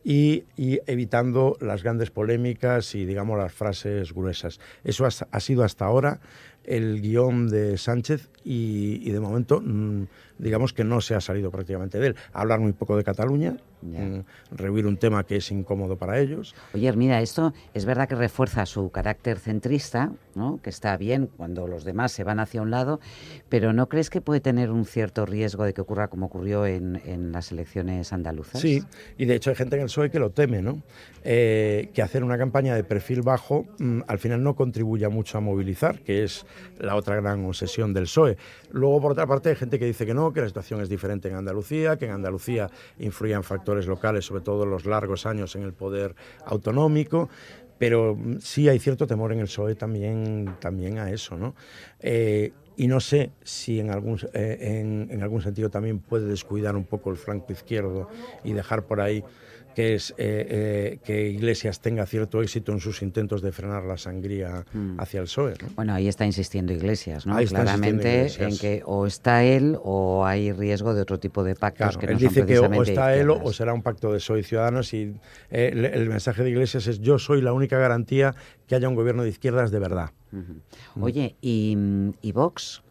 y, 0.03 0.43
evitando 0.57 1.57
las 1.61 1.83
grandes 1.83 2.09
polémicas 2.09 2.95
y, 2.95 3.05
digamos, 3.05 3.37
las 3.37 3.53
frases 3.53 4.13
gruesas. 4.13 4.59
Eso 4.83 5.05
ha 5.05 5.39
sido 5.39 5.63
hasta 5.63 5.85
ahora 5.85 6.21
el 6.63 7.01
guion 7.01 7.49
de 7.49 7.77
Sánchez 7.77 8.29
y, 8.43 9.09
de 9.09 9.19
momento 9.19 9.61
mm, 9.61 10.07
digamos 10.41 10.73
que 10.73 10.83
no 10.83 11.01
se 11.01 11.15
ha 11.15 11.21
salido 11.21 11.51
prácticamente 11.51 11.99
de 11.99 12.07
él. 12.07 12.15
Hablar 12.33 12.59
muy 12.59 12.73
poco 12.73 12.97
de 12.97 13.03
Cataluña, 13.03 13.57
mm, 13.81 14.19
rehuir 14.51 14.87
un 14.87 14.97
tema 14.97 15.23
que 15.23 15.37
es 15.37 15.51
incómodo 15.51 15.97
para 15.97 16.19
ellos. 16.19 16.55
Oye, 16.73 16.91
mira, 16.93 17.21
esto 17.21 17.53
es 17.73 17.85
verdad 17.85 18.09
que 18.09 18.15
refuerza 18.15 18.65
su 18.65 18.89
carácter 18.89 19.39
centrista, 19.39 20.11
¿no? 20.35 20.59
que 20.61 20.69
está 20.69 20.97
bien 20.97 21.29
cuando 21.37 21.67
los 21.67 21.83
demás 21.83 22.11
se 22.11 22.23
van 22.23 22.39
hacia 22.39 22.61
un 22.61 22.71
lado, 22.71 22.99
pero 23.49 23.71
¿no 23.73 23.87
crees 23.87 24.09
que 24.09 24.21
puede 24.21 24.41
tener 24.41 24.71
un 24.71 24.85
cierto 24.85 25.25
riesgo 25.25 25.63
de 25.63 25.73
que 25.73 25.81
ocurra 25.81 26.07
como 26.07 26.25
ocurrió 26.25 26.65
en, 26.65 27.01
en 27.05 27.31
las 27.31 27.51
elecciones 27.51 28.11
andaluzas? 28.11 28.61
Sí, 28.61 28.83
y 29.17 29.25
de 29.25 29.35
hecho 29.35 29.51
hay 29.51 29.55
gente 29.55 29.75
en 29.75 29.83
el 29.83 29.87
PSOE 29.87 30.09
que 30.09 30.19
lo 30.19 30.31
teme, 30.31 30.61
¿no? 30.61 30.81
Eh, 31.23 31.89
que 31.93 32.01
hacer 32.01 32.23
una 32.23 32.37
campaña 32.37 32.73
de 32.73 32.83
perfil 32.83 33.21
bajo 33.21 33.67
mm, 33.77 34.01
al 34.07 34.17
final 34.17 34.41
no 34.41 34.55
contribuya 34.55 35.09
mucho 35.09 35.37
a 35.37 35.41
movilizar, 35.41 35.99
que 35.99 36.23
es 36.23 36.47
la 36.79 36.95
otra 36.95 37.15
gran 37.17 37.45
obsesión 37.45 37.93
del 37.93 38.03
PSOE. 38.03 38.37
Luego, 38.71 39.01
por 39.01 39.11
otra 39.11 39.27
parte, 39.27 39.49
hay 39.49 39.55
gente 39.55 39.77
que 39.77 39.85
dice 39.85 40.05
que 40.05 40.15
no, 40.15 40.30
que 40.33 40.41
la 40.41 40.47
situación 40.47 40.81
es 40.81 40.89
diferente 40.89 41.29
en 41.29 41.35
Andalucía, 41.35 41.97
que 41.97 42.05
en 42.05 42.11
Andalucía 42.11 42.69
influyen 42.99 43.43
factores 43.43 43.87
locales, 43.87 44.25
sobre 44.25 44.41
todo 44.41 44.65
los 44.65 44.85
largos 44.85 45.25
años 45.25 45.55
en 45.55 45.63
el 45.63 45.73
poder 45.73 46.15
autonómico 46.45 47.29
pero 47.81 48.15
sí 48.39 48.69
hay 48.69 48.77
cierto 48.77 49.07
temor 49.07 49.33
en 49.33 49.39
el 49.39 49.45
PSOE 49.45 49.73
también, 49.73 50.55
también 50.59 50.99
a 50.99 51.09
eso, 51.09 51.35
¿no? 51.35 51.55
Eh, 51.99 52.51
y 52.77 52.87
no 52.87 52.99
sé 52.99 53.31
si 53.43 53.79
en 53.79 53.89
algún, 53.89 54.19
eh, 54.33 55.07
en, 55.09 55.23
algún 55.23 55.41
sentido 55.41 55.71
también 55.71 55.97
puede 55.97 56.27
descuidar 56.27 56.75
un 56.75 56.85
poco 56.85 57.09
el 57.09 57.17
flanco 57.17 57.51
izquierdo 57.51 58.07
y 58.43 58.53
dejar 58.53 58.85
por 58.85 59.01
ahí 59.01 59.23
que 59.75 59.95
es 59.95 60.11
eh, 60.11 60.15
eh, 60.17 60.99
que 61.03 61.29
Iglesias 61.29 61.79
tenga 61.79 62.05
cierto 62.05 62.41
éxito 62.41 62.71
en 62.71 62.79
sus 62.79 63.01
intentos 63.01 63.41
de 63.41 63.51
frenar 63.51 63.83
la 63.83 63.97
sangría 63.97 64.65
mm. 64.73 64.99
hacia 64.99 65.19
el 65.19 65.25
PSOE. 65.25 65.53
Bueno, 65.75 65.93
ahí 65.93 66.07
está 66.07 66.25
insistiendo 66.25 66.73
Iglesias, 66.73 67.25
¿no? 67.25 67.37
Claramente 67.37 68.31
en 68.43 68.57
que 68.57 68.83
o 68.85 69.05
está 69.05 69.43
él 69.43 69.77
o 69.83 70.25
hay 70.25 70.51
riesgo 70.51 70.93
de 70.93 71.01
otro 71.01 71.19
tipo 71.19 71.43
de 71.43 71.55
pactos 71.55 71.97
que 71.97 72.07
él 72.07 72.13
no 72.13 72.19
dice 72.19 72.45
que 72.45 72.59
o 72.59 72.83
está 72.83 73.15
él 73.15 73.29
o 73.29 73.53
será 73.53 73.73
un 73.73 73.81
pacto 73.81 74.11
de 74.11 74.17
PSOE 74.17 74.39
y 74.39 74.43
Ciudadanos 74.43 74.93
y 74.93 75.15
eh, 75.49 75.71
el, 75.93 76.09
mensaje 76.09 76.43
de 76.43 76.49
Iglesias 76.49 76.87
es 76.87 76.99
yo 76.99 77.19
soy 77.19 77.41
la 77.41 77.53
única 77.53 77.77
garantía 77.77 78.35
que 78.67 78.75
haya 78.75 78.89
un 78.89 78.95
gobierno 78.95 79.23
de 79.23 79.29
izquierdas 79.29 79.71
de 79.71 79.79
verdad. 79.79 80.11
Mm. 80.31 81.01
Oye, 81.01 81.35
¿y, 81.41 81.77
¿y 82.21 82.31
Vox? 82.31 82.83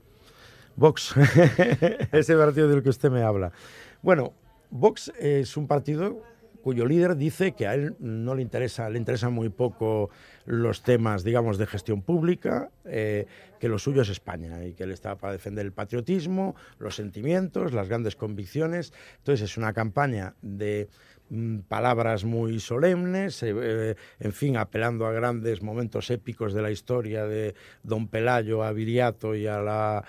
Vox, 0.77 1.15
ese 2.13 2.37
partido 2.37 2.69
del 2.69 2.83
que 2.83 2.89
usted 2.89 3.11
me 3.11 3.23
habla. 3.23 3.53
Bueno, 4.03 4.33
Vox 4.71 5.13
es 5.19 5.57
un 5.57 5.67
partido 5.67 6.23
cuyo 6.61 6.87
líder 6.87 7.17
dice 7.17 7.53
que 7.53 7.67
a 7.67 7.75
él 7.75 7.97
no 7.99 8.35
le 8.35 8.43
interesa, 8.43 8.89
le 8.89 8.99
interesan 8.99 9.33
muy 9.33 9.49
poco 9.49 10.11
los 10.45 10.83
temas, 10.83 11.25
digamos, 11.25 11.59
de 11.59 11.67
gestión 11.67 12.03
pública, 12.03 12.71
eh, 12.85 13.27
que 13.59 13.69
lo 13.69 13.79
suyo 13.79 14.03
es 14.03 14.09
España 14.09 14.65
y 14.65 14.73
que 14.73 14.85
él 14.85 14.91
está 14.91 15.17
para 15.17 15.33
defender 15.33 15.65
el 15.65 15.73
patriotismo, 15.73 16.55
los 16.79 16.97
sentimientos, 16.97 17.73
las 17.73 17.89
grandes 17.89 18.17
convicciones. 18.17 18.93
Entonces 19.19 19.51
es 19.51 19.57
una 19.57 19.73
campaña 19.73 20.35
de 20.43 20.89
mm, 21.29 21.61
palabras 21.61 22.25
muy 22.25 22.59
solemnes, 22.61 23.43
eh, 23.43 23.55
eh, 23.55 23.95
en 24.19 24.33
fin, 24.33 24.57
apelando 24.57 25.07
a 25.07 25.13
grandes 25.13 25.63
momentos 25.63 26.11
épicos 26.11 26.53
de 26.53 26.63
la 26.63 26.71
historia 26.71 27.27
de 27.27 27.55
Don 27.83 28.09
Pelayo 28.09 28.63
a 28.65 28.73
Viriato 28.73 29.35
y 29.35 29.47
a 29.47 29.61
la 29.61 30.05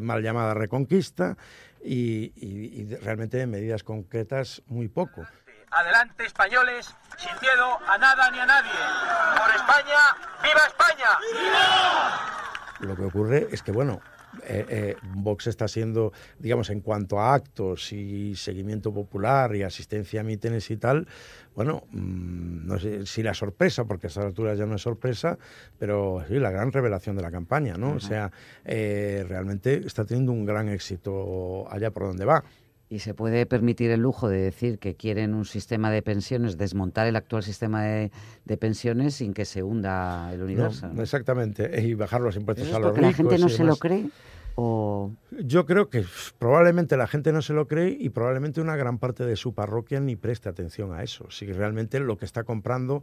mal 0.00 0.22
llamada 0.22 0.54
Reconquista, 0.54 1.36
y, 1.84 2.32
y 2.36 2.94
realmente 3.02 3.38
de 3.38 3.46
medidas 3.46 3.82
concretas 3.82 4.62
muy 4.68 4.88
poco. 4.88 5.26
Adelante 5.72 6.26
españoles, 6.26 6.94
sin 7.16 7.32
miedo 7.40 7.78
a 7.86 7.96
nada 7.98 8.30
ni 8.30 8.38
a 8.38 8.46
nadie. 8.46 8.70
Por 9.38 9.50
España, 9.54 9.98
¡viva 10.42 10.66
España! 10.66 11.08
¡Viva! 11.32 12.32
Lo 12.80 12.96
que 12.96 13.04
ocurre 13.04 13.48
es 13.50 13.62
que, 13.62 13.72
bueno, 13.72 14.00
eh, 14.44 14.66
eh, 14.68 14.96
Vox 15.14 15.46
está 15.46 15.68
siendo, 15.68 16.12
digamos, 16.38 16.70
en 16.70 16.80
cuanto 16.80 17.20
a 17.20 17.34
actos 17.34 17.92
y 17.92 18.34
seguimiento 18.34 18.92
popular 18.92 19.54
y 19.54 19.62
asistencia 19.62 20.22
a 20.22 20.24
mítines 20.24 20.70
y 20.70 20.76
tal, 20.76 21.06
bueno, 21.54 21.84
mm, 21.90 22.66
no 22.66 22.78
sé 22.78 23.06
si 23.06 23.22
la 23.22 23.34
sorpresa, 23.34 23.84
porque 23.84 24.06
a 24.06 24.08
estas 24.08 24.24
alturas 24.24 24.58
ya 24.58 24.66
no 24.66 24.76
es 24.76 24.82
sorpresa, 24.82 25.38
pero 25.78 26.24
sí, 26.28 26.38
la 26.38 26.50
gran 26.50 26.72
revelación 26.72 27.16
de 27.16 27.22
la 27.22 27.30
campaña, 27.30 27.74
¿no? 27.76 27.92
O 27.92 28.00
sea, 28.00 28.32
eh, 28.64 29.24
realmente 29.28 29.86
está 29.86 30.04
teniendo 30.04 30.32
un 30.32 30.44
gran 30.44 30.68
éxito 30.68 31.66
allá 31.70 31.90
por 31.90 32.04
donde 32.04 32.24
va 32.24 32.42
y 32.92 32.98
se 32.98 33.14
puede 33.14 33.46
permitir 33.46 33.90
el 33.90 34.00
lujo 34.00 34.28
de 34.28 34.36
decir 34.36 34.78
que 34.78 34.94
quieren 34.96 35.32
un 35.32 35.46
sistema 35.46 35.90
de 35.90 36.02
pensiones, 36.02 36.58
desmontar 36.58 37.06
el 37.06 37.16
actual 37.16 37.42
sistema 37.42 37.82
de, 37.84 38.10
pensiones 38.60 39.14
sin 39.14 39.32
que 39.32 39.46
se 39.46 39.62
hunda 39.62 40.30
el 40.30 40.42
universo. 40.42 40.90
Exactamente, 40.98 41.80
y 41.80 41.94
bajar 41.94 42.20
los 42.20 42.36
impuestos 42.36 42.68
a 42.68 42.78
los 42.78 42.90
porque 42.90 43.00
ricos. 43.00 43.24
¿La 43.24 43.30
gente 43.30 43.38
no 43.38 43.48
se 43.48 43.64
lo 43.64 43.76
cree? 43.76 44.10
O... 44.54 45.12
Yo 45.30 45.66
creo 45.66 45.88
que 45.88 46.04
probablemente 46.38 46.96
la 46.96 47.06
gente 47.06 47.32
no 47.32 47.42
se 47.42 47.52
lo 47.52 47.68
cree 47.68 47.96
y 47.98 48.10
probablemente 48.10 48.60
una 48.60 48.76
gran 48.76 48.98
parte 48.98 49.24
de 49.24 49.36
su 49.36 49.54
parroquia 49.54 50.00
ni 50.00 50.16
preste 50.16 50.48
atención 50.48 50.92
a 50.92 51.02
eso. 51.02 51.30
Si 51.30 51.50
realmente 51.52 52.00
lo 52.00 52.18
que 52.18 52.24
está 52.24 52.44
comprando 52.44 53.02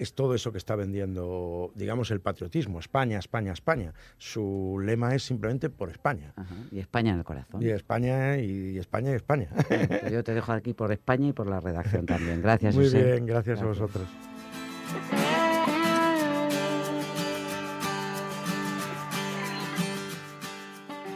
es 0.00 0.14
todo 0.14 0.34
eso 0.34 0.50
que 0.50 0.58
está 0.58 0.76
vendiendo, 0.76 1.72
digamos, 1.74 2.10
el 2.10 2.20
patriotismo. 2.20 2.78
España, 2.78 3.18
España, 3.18 3.52
España. 3.52 3.92
Su 4.16 4.80
lema 4.82 5.14
es 5.14 5.24
simplemente 5.24 5.68
por 5.68 5.90
España. 5.90 6.32
Y 6.70 6.78
España 6.78 7.12
en 7.12 7.18
el 7.18 7.24
corazón. 7.24 7.62
Y 7.62 7.68
España 7.68 8.38
y, 8.38 8.78
España 8.78 9.10
y 9.10 9.14
España. 9.14 9.48
Pues 9.68 10.10
yo 10.10 10.24
te 10.24 10.32
dejo 10.32 10.52
aquí 10.52 10.72
por 10.72 10.90
España 10.90 11.28
y 11.28 11.32
por 11.32 11.48
la 11.48 11.60
redacción 11.60 12.06
también. 12.06 12.40
Gracias, 12.40 12.74
Muy 12.74 12.88
bien, 12.88 13.26
gracias, 13.26 13.60
a 13.60 13.66
vosotros. 13.66 14.08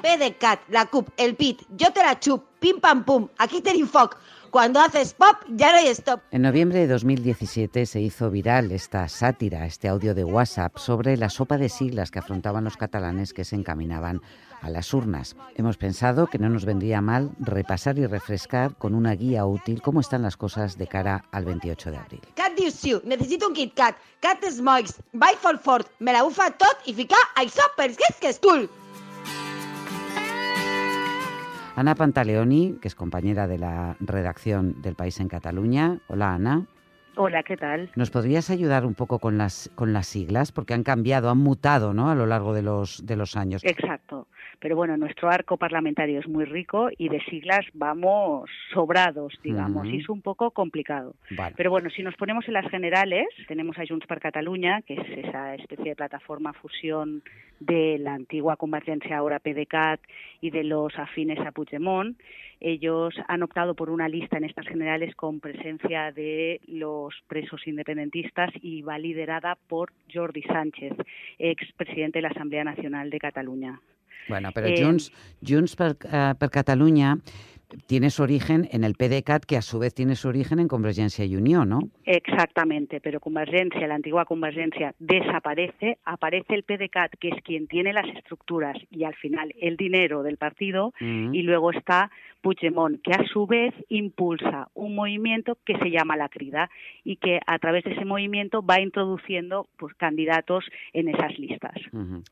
PDCAT, 0.04 0.68
la 0.68 0.84
CUP, 0.84 1.08
el 1.16 1.34
PIT, 1.34 1.62
yo 1.78 1.90
te 1.90 2.02
la 2.02 2.20
chup, 2.20 2.44
pim 2.60 2.78
pam 2.78 3.06
pum, 3.06 3.26
aquí 3.38 3.62
tenim 3.62 3.86
foc. 3.88 4.18
Cuando 4.50 4.78
haces 4.78 5.14
pop, 5.14 5.38
ya 5.48 5.72
no 5.72 5.78
hay 5.78 5.88
stop. 5.88 6.20
En 6.30 6.42
noviembre 6.42 6.80
de 6.80 6.88
2017 6.88 7.86
se 7.86 8.02
hizo 8.02 8.30
viral 8.30 8.70
esta 8.70 9.08
sátira, 9.08 9.64
este 9.64 9.88
audio 9.88 10.14
de 10.14 10.22
WhatsApp 10.22 10.76
sobre 10.76 11.16
la 11.16 11.30
sopa 11.30 11.56
de 11.56 11.70
siglas 11.70 12.10
que 12.10 12.18
afrontaban 12.18 12.64
los 12.64 12.76
catalanes 12.76 13.32
que 13.32 13.46
se 13.46 13.56
encaminaban 13.56 14.20
a 14.60 14.68
las 14.68 14.92
urnas. 14.92 15.36
Hemos 15.54 15.78
pensado 15.78 16.26
que 16.26 16.38
no 16.38 16.50
nos 16.50 16.66
vendría 16.66 17.00
mal 17.00 17.30
repasar 17.38 17.98
y 17.98 18.06
refrescar 18.06 18.76
con 18.76 18.94
una 18.94 19.14
guía 19.14 19.46
útil 19.46 19.80
cómo 19.80 20.00
están 20.00 20.20
las 20.20 20.36
cosas 20.36 20.76
de 20.76 20.86
cara 20.86 21.24
al 21.32 21.46
28 21.46 21.90
de 21.90 21.96
abril. 21.96 22.20
Cat 22.34 22.52
diu 22.56 23.00
necesito 23.04 23.48
un 23.48 23.54
Kit 23.54 23.72
Kat, 23.72 23.96
Cat 24.20 24.44
Smogs, 24.44 25.00
Buy 25.14 25.34
for 25.40 25.58
Ford, 25.58 25.86
me 25.98 26.12
la 26.12 26.22
bufa 26.22 26.50
tot 26.50 26.76
y 26.84 26.92
fica 26.92 27.16
a 27.36 27.42
es 27.42 27.56
que 28.20 28.28
es 28.28 28.38
cool. 28.38 28.68
Ana 31.76 31.96
Pantaleoni, 31.96 32.78
que 32.80 32.86
es 32.86 32.94
compañera 32.94 33.48
de 33.48 33.58
la 33.58 33.96
redacción 33.98 34.80
del 34.80 34.94
País 34.94 35.18
en 35.18 35.26
Cataluña. 35.26 35.98
Hola, 36.06 36.34
Ana. 36.34 36.66
Hola, 37.16 37.42
¿qué 37.42 37.56
tal? 37.56 37.90
¿Nos 37.94 38.10
podrías 38.10 38.50
ayudar 38.50 38.84
un 38.84 38.94
poco 38.94 39.18
con 39.18 39.38
las, 39.38 39.70
con 39.74 39.92
las 39.92 40.06
siglas? 40.06 40.52
Porque 40.52 40.74
han 40.74 40.82
cambiado, 40.82 41.30
han 41.30 41.38
mutado 41.38 41.92
¿no? 41.92 42.10
a 42.10 42.14
lo 42.14 42.26
largo 42.26 42.54
de 42.54 42.62
los, 42.62 43.04
de 43.06 43.16
los 43.16 43.36
años. 43.36 43.64
Exacto. 43.64 44.26
Pero 44.60 44.76
bueno, 44.76 44.96
nuestro 44.96 45.28
arco 45.30 45.56
parlamentario 45.56 46.20
es 46.20 46.28
muy 46.28 46.44
rico 46.44 46.88
y 46.96 47.08
de 47.08 47.20
siglas 47.24 47.66
vamos 47.72 48.48
sobrados, 48.72 49.34
digamos, 49.42 49.86
y 49.88 49.98
es 49.98 50.08
un 50.08 50.22
poco 50.22 50.52
complicado. 50.52 51.14
Pero 51.56 51.70
bueno, 51.70 51.90
si 51.90 52.02
nos 52.02 52.16
ponemos 52.16 52.46
en 52.48 52.54
las 52.54 52.68
generales, 52.70 53.26
tenemos 53.46 53.78
a 53.78 53.82
Junts 53.86 54.06
per 54.06 54.20
Catalunya, 54.20 54.82
que 54.82 54.94
es 54.94 55.26
esa 55.26 55.54
especie 55.54 55.90
de 55.90 55.96
plataforma 55.96 56.52
fusión 56.52 57.22
de 57.60 57.98
la 57.98 58.14
antigua 58.14 58.56
Convergencia, 58.56 59.18
ahora 59.18 59.38
PDCAT, 59.38 60.00
y 60.40 60.50
de 60.50 60.64
los 60.64 60.98
afines 60.98 61.38
a 61.38 61.52
Puigdemont. 61.52 62.18
Ellos 62.60 63.14
han 63.28 63.42
optado 63.42 63.74
por 63.74 63.90
una 63.90 64.08
lista 64.08 64.36
en 64.36 64.44
estas 64.44 64.66
generales 64.66 65.14
con 65.16 65.40
presencia 65.40 66.12
de 66.12 66.60
los 66.66 67.14
presos 67.26 67.66
independentistas 67.66 68.50
y 68.62 68.82
va 68.82 68.98
liderada 68.98 69.56
por 69.68 69.92
Jordi 70.12 70.42
Sánchez, 70.42 70.92
ex 71.38 71.72
presidente 71.72 72.18
de 72.18 72.22
la 72.22 72.28
Asamblea 72.28 72.64
Nacional 72.64 73.10
de 73.10 73.18
Cataluña. 73.18 73.80
Bueno, 74.28 74.50
pero 74.54 74.68
eh, 74.68 74.82
Junts, 74.82 75.12
Junts 75.46 75.76
per, 75.76 75.96
uh, 76.04 76.34
per 76.38 76.50
Catalunya 76.50 77.18
tiene 77.86 78.10
su 78.10 78.22
origen 78.22 78.68
en 78.70 78.84
el 78.84 78.94
PDCAT, 78.94 79.44
que 79.44 79.56
a 79.56 79.62
su 79.62 79.78
vez 79.78 79.94
tiene 79.94 80.16
su 80.16 80.28
origen 80.28 80.58
en 80.58 80.68
Convergencia 80.68 81.24
y 81.24 81.36
Unión, 81.36 81.68
¿no? 81.68 81.80
Exactamente, 82.04 83.00
pero 83.00 83.20
Convergencia, 83.20 83.86
la 83.86 83.94
antigua 83.94 84.24
Convergencia, 84.24 84.94
desaparece, 84.98 85.98
aparece 86.04 86.54
el 86.54 86.64
PDCAT, 86.64 87.12
que 87.18 87.28
es 87.28 87.42
quien 87.42 87.66
tiene 87.66 87.92
las 87.92 88.06
estructuras 88.16 88.76
y 88.90 89.04
al 89.04 89.14
final 89.14 89.54
el 89.60 89.76
dinero 89.76 90.22
del 90.22 90.36
partido, 90.36 90.92
y 91.00 91.42
luego 91.42 91.70
está 91.70 92.10
Puigdemont, 92.44 93.00
que 93.02 93.12
a 93.12 93.24
su 93.32 93.46
vez 93.46 93.74
impulsa 93.88 94.68
un 94.74 94.94
movimiento 94.94 95.56
que 95.64 95.78
se 95.78 95.90
llama 95.90 96.16
la 96.16 96.28
Crida 96.28 96.70
y 97.02 97.16
que 97.16 97.40
a 97.46 97.58
través 97.58 97.84
de 97.84 97.92
ese 97.92 98.04
movimiento 98.04 98.62
va 98.62 98.80
introduciendo 98.80 99.66
pues, 99.78 99.94
candidatos 99.94 100.64
en 100.92 101.08
esas 101.08 101.38
listas. 101.38 101.74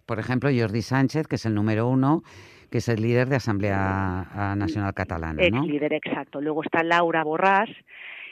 Por 0.05 0.19
ejemplo, 0.19 0.51
Jordi 0.55 0.83
Sánchez, 0.83 1.27
que 1.27 1.37
es 1.37 1.47
el 1.47 1.55
número 1.55 1.89
uno, 1.89 2.23
que 2.73 2.79
es 2.79 2.89
el 2.89 3.03
líder 3.03 3.29
de 3.29 3.37
Asamblea 3.37 4.55
Nacional 4.57 4.95
Catalana. 4.95 5.43
Ex 5.43 5.61
líder, 5.61 5.93
exacto. 5.93 6.41
Luego 6.41 6.65
está 6.65 6.83
Laura 6.83 7.23
Borràs, 7.23 7.69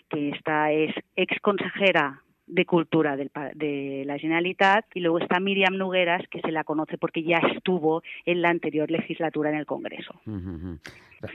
que 0.09 0.31
esta 0.31 0.73
es 0.73 0.95
ex 1.15 1.39
consejera 1.43 2.23
de 2.51 2.67
Cultura 2.67 3.17
de 3.17 4.03
la 4.07 4.19
Generalitat 4.19 4.85
y 4.95 5.01
luego 5.01 5.19
está 5.19 5.41
Miriam 5.41 5.77
Nugueras, 5.77 6.27
que 6.29 6.41
se 6.41 6.53
la 6.53 6.65
conoce 6.65 6.99
porque 6.99 7.23
ya 7.23 7.39
estuvo 7.55 8.03
en 8.27 8.43
la 8.43 8.51
anterior 8.51 8.91
legislatura 8.91 9.51
en 9.51 9.57
el 9.57 9.67
Congreso. 9.67 10.15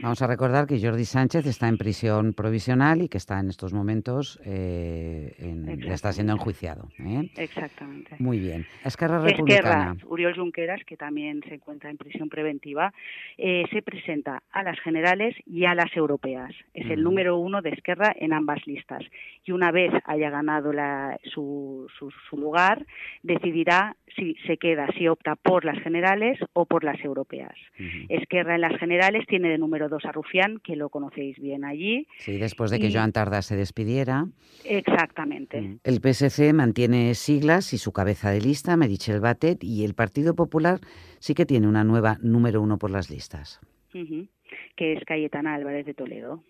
Vamos 0.01 0.19
a 0.23 0.27
recordar 0.27 0.65
que 0.65 0.81
Jordi 0.81 1.05
Sánchez 1.05 1.45
está 1.45 1.67
en 1.67 1.77
prisión 1.77 2.33
provisional 2.33 3.03
y 3.03 3.07
que 3.07 3.19
está 3.19 3.39
en 3.39 3.49
estos 3.49 3.71
momentos, 3.71 4.41
eh, 4.43 5.35
está 5.87 6.11
siendo 6.11 6.33
enjuiciado. 6.33 6.89
¿eh? 6.97 7.29
Exactamente. 7.37 8.15
Muy 8.17 8.39
bien. 8.39 8.65
Esquerra 8.83 9.19
Republicana. 9.19 9.91
Esquerra, 9.93 10.09
Uriol 10.09 10.35
Junqueras, 10.35 10.83
que 10.85 10.97
también 10.97 11.43
se 11.47 11.55
encuentra 11.55 11.91
en 11.91 11.97
prisión 11.97 12.29
preventiva, 12.29 12.93
eh, 13.37 13.65
se 13.71 13.83
presenta 13.83 14.41
a 14.51 14.63
las 14.63 14.79
generales 14.79 15.35
y 15.45 15.65
a 15.65 15.75
las 15.75 15.95
europeas. 15.95 16.51
Es 16.73 16.89
el 16.89 17.03
número 17.03 17.37
uno 17.37 17.61
de 17.61 17.69
Esquerra 17.69 18.11
en 18.19 18.33
ambas 18.33 18.65
listas. 18.65 19.03
Y 19.43 19.51
una 19.51 19.71
vez 19.71 19.91
haya 20.05 20.31
ganado 20.31 20.73
su, 21.33 21.87
lugar, 22.31 22.85
decidirá 23.23 23.95
si 24.15 24.35
se 24.47 24.57
queda, 24.57 24.87
si 24.97 25.07
opta 25.07 25.35
por 25.35 25.65
las 25.65 25.81
generales 25.81 26.39
o 26.53 26.65
por 26.65 26.83
las 26.83 27.03
europeas. 27.03 27.53
Esquerra 28.09 28.55
en 28.55 28.61
las 28.61 28.77
generales 28.79 29.25
tiene 29.27 29.49
de 29.49 29.57
número 29.57 29.89
dos 29.89 30.05
a 30.05 30.11
Rufián, 30.11 30.59
que 30.63 30.75
lo 30.75 30.89
conocéis 30.89 31.39
bien 31.39 31.65
allí. 31.65 32.07
Sí, 32.19 32.37
después 32.37 32.71
de 32.71 32.79
que 32.79 32.91
Joan 32.91 33.11
Tarda 33.11 33.41
se 33.41 33.55
despidiera. 33.55 34.25
Exactamente. 34.63 35.79
El 35.83 35.99
PSC 36.01 36.53
mantiene 36.53 37.13
siglas 37.15 37.73
y 37.73 37.77
su 37.77 37.91
cabeza 37.91 38.31
de 38.31 38.41
lista, 38.41 38.77
Merichel 38.77 39.19
Batet, 39.19 39.63
y 39.63 39.83
el 39.83 39.93
Partido 39.93 40.35
Popular 40.35 40.79
sí 41.19 41.33
que 41.33 41.45
tiene 41.45 41.67
una 41.67 41.83
nueva 41.83 42.17
número 42.21 42.61
uno 42.61 42.77
por 42.77 42.91
las 42.91 43.09
listas. 43.09 43.59
Que 44.75 44.93
es 44.93 45.03
Cayetana 45.05 45.55
Álvarez 45.55 45.85
de 45.85 45.93
Toledo. 45.93 46.43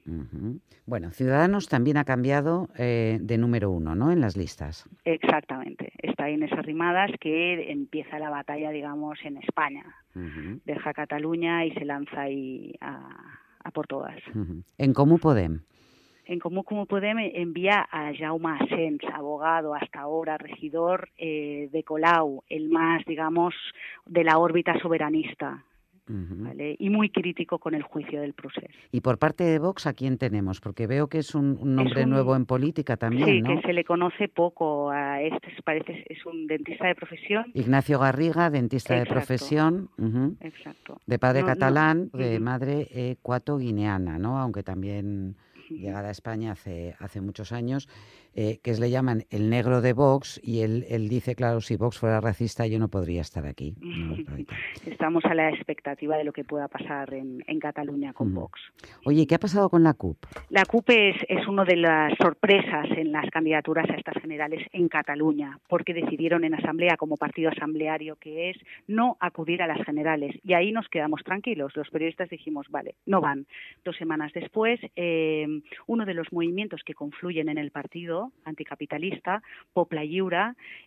Bueno, 0.86 1.12
Ciudadanos 1.12 1.68
también 1.70 1.98
ha 1.98 2.06
cambiado 2.06 2.70
eh, 2.78 3.18
de 3.22 3.38
número 3.38 3.72
uno, 3.72 3.96
¿no?, 3.96 4.12
en 4.12 4.22
las 4.22 4.36
listas. 4.38 4.90
Exactamente. 5.04 5.92
Está 6.02 6.30
Inés 6.30 6.52
Arrimadas, 6.54 7.12
que 7.20 7.72
empieza 7.72 8.20
la 8.20 8.30
batalla, 8.30 8.72
digamos, 8.72 9.20
en 9.24 9.38
España 9.38 9.86
deja 10.66 10.94
Cataluña 10.94 11.66
y 11.66 11.72
se 11.72 11.86
lanza 11.86 12.22
ahí 12.22 12.74
a, 12.82 13.72
por 13.74 13.88
todas. 13.88 14.18
¿En 14.78 14.94
Comú 14.94 15.20
Podem? 15.20 15.62
En 16.26 16.40
Comú 16.40 16.64
Comú 16.64 16.88
Podem 16.88 17.20
envía 17.20 17.88
a 17.92 18.12
Jaume 18.18 18.58
Asens, 18.60 19.02
abogado 19.14 19.76
hasta 19.76 20.00
ahora, 20.02 20.38
regidor 20.38 21.10
eh, 21.18 21.70
de 21.72 21.84
Colau, 21.84 22.44
el 22.50 22.70
más, 22.70 23.04
digamos, 23.06 23.54
de 24.06 24.24
la 24.24 24.38
órbita 24.38 24.80
soberanista. 24.80 25.64
Y 26.08 26.90
muy 26.90 27.10
crítico 27.10 27.58
con 27.60 27.74
el 27.74 27.82
juicio 27.82 28.22
del 28.22 28.34
proceso. 28.34 28.68
¿Y 28.92 29.02
por 29.02 29.18
parte 29.18 29.44
de 29.44 29.60
Vox 29.60 29.88
a 29.88 29.94
quién 29.94 30.18
tenemos? 30.18 30.62
Porque 30.62 30.86
veo 30.88 31.08
que 31.08 31.20
es 31.20 31.34
un, 31.34 31.76
nombre 31.76 32.06
nuevo 32.06 32.36
en 32.36 32.46
política 32.46 32.98
también, 32.98 33.28
sí, 33.28 33.42
que 33.42 33.62
se 33.62 33.74
le 33.74 33.84
conoce 33.84 34.28
poco. 34.28 34.92
A 34.92 35.22
este 35.22 35.50
parece 35.64 36.06
es 36.08 36.26
un 36.26 36.48
dentista 36.48 36.88
de 36.88 36.96
profesión. 36.96 37.46
Ignacio 37.54 38.00
Garriga, 38.00 38.50
dentista 38.50 38.96
de 38.96 39.06
profesión. 39.06 39.90
Exacto. 40.42 41.00
De 41.06 41.20
padre 41.20 41.44
catalán, 41.44 42.10
de 42.14 42.40
madre 42.40 42.88
ecuato-guineana, 43.12 44.20
¿no? 44.20 44.40
Aunque 44.40 44.64
también 44.64 45.36
llegada 45.70 46.10
a 46.10 46.12
España 46.12 46.52
hace, 46.52 46.96
hace 47.00 47.22
muchos 47.22 47.52
años, 47.52 47.88
eh, 48.36 48.60
que 48.62 48.74
le 48.74 48.90
llaman 48.90 49.24
el 49.30 49.50
negro 49.50 49.82
de 49.82 49.94
Vox, 49.94 50.40
y 50.44 50.62
él, 50.62 50.86
él 50.90 51.08
dice, 51.10 51.36
claro, 51.36 51.62
si 51.62 51.78
Vox 51.78 51.98
fuera 51.98 52.20
racista 52.22 52.68
yo 52.68 52.80
no 52.80 52.90
podría 52.90 53.22
estar 53.22 53.46
aquí. 53.46 53.76
Estamos 54.86 55.24
a 55.26 55.34
la 55.34 55.50
expectativa 55.50 56.18
de 56.18 56.24
lo 56.24 56.34
que 56.34 56.44
pueda 56.44 56.68
pasar 56.68 57.14
en, 57.14 57.44
en 57.48 57.60
Cataluña 57.60 58.14
con 58.14 58.34
Vox. 58.34 58.60
Oye, 59.06 59.26
¿qué 59.26 59.36
ha 59.36 59.40
pasado 59.40 59.70
con 59.70 59.84
la 59.84 59.94
CUP? 59.94 60.18
La 60.50 60.66
CUP 60.66 60.90
es, 60.90 61.16
es 61.30 61.48
una 61.48 61.64
de 61.64 61.78
las 61.78 62.14
sorpresas 62.18 62.88
en 62.98 63.12
las 63.12 63.30
candidaturas 63.30 63.90
a 63.90 63.96
estas 63.96 64.22
generales 64.22 64.66
en 64.74 64.88
Cataluña, 64.90 65.60
porque 65.68 65.94
decidieron 65.94 66.44
en 66.44 66.56
asamblea, 66.56 66.98
como 66.98 67.18
partido 67.18 67.50
asambleario 67.50 68.18
que 68.18 68.50
es, 68.50 68.58
no 68.88 69.18
acudir 69.20 69.62
a 69.62 69.68
las 69.68 69.84
generales. 69.86 70.36
Y 70.44 70.54
ahí 70.54 70.72
nos 70.72 70.88
quedamos 70.90 71.24
tranquilos. 71.24 71.76
Los 71.76 71.90
periodistas 71.90 72.30
dijimos, 72.30 72.68
vale, 72.70 72.96
no 73.06 73.22
van. 73.22 73.46
Dos 73.84 73.96
semanas 73.98 74.32
después, 74.34 74.80
eh, 74.96 75.48
uno 75.88 76.06
de 76.06 76.14
los 76.14 76.32
movimientos 76.32 76.82
que 76.84 76.94
confluyen 76.94 77.50
en 77.50 77.58
el 77.58 77.72
partido 77.72 78.25
anticapitalista, 78.44 79.42
Popla 79.74 80.04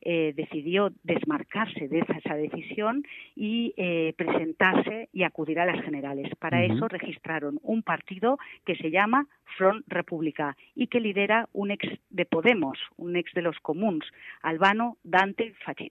eh, 0.01 0.33
decidió 0.37 0.93
desmarcarse 1.03 1.89
de 1.89 2.01
esa, 2.01 2.35
decisión 2.35 3.05
y 3.35 3.75
eh, 3.77 4.15
presentarse 4.17 5.09
y 5.13 5.23
acudir 5.23 5.61
a 5.61 5.67
las 5.67 5.83
generales. 5.85 6.31
Para 6.39 6.65
eso 6.65 6.89
registraron 6.89 7.59
un 7.63 7.83
partido 7.83 8.39
que 8.65 8.77
se 8.77 8.91
llama 8.91 9.27
Front 9.57 9.85
República 9.89 10.57
y 10.75 10.87
que 10.89 11.01
lidera 11.01 11.49
un 11.53 11.71
ex 11.71 11.87
de 12.11 12.25
Podemos, 12.25 12.79
un 12.97 13.17
ex 13.17 13.33
de 13.35 13.43
los 13.43 13.59
comuns, 13.61 14.05
Albano 14.43 14.97
Dante 15.05 15.55
Fachín. 15.65 15.91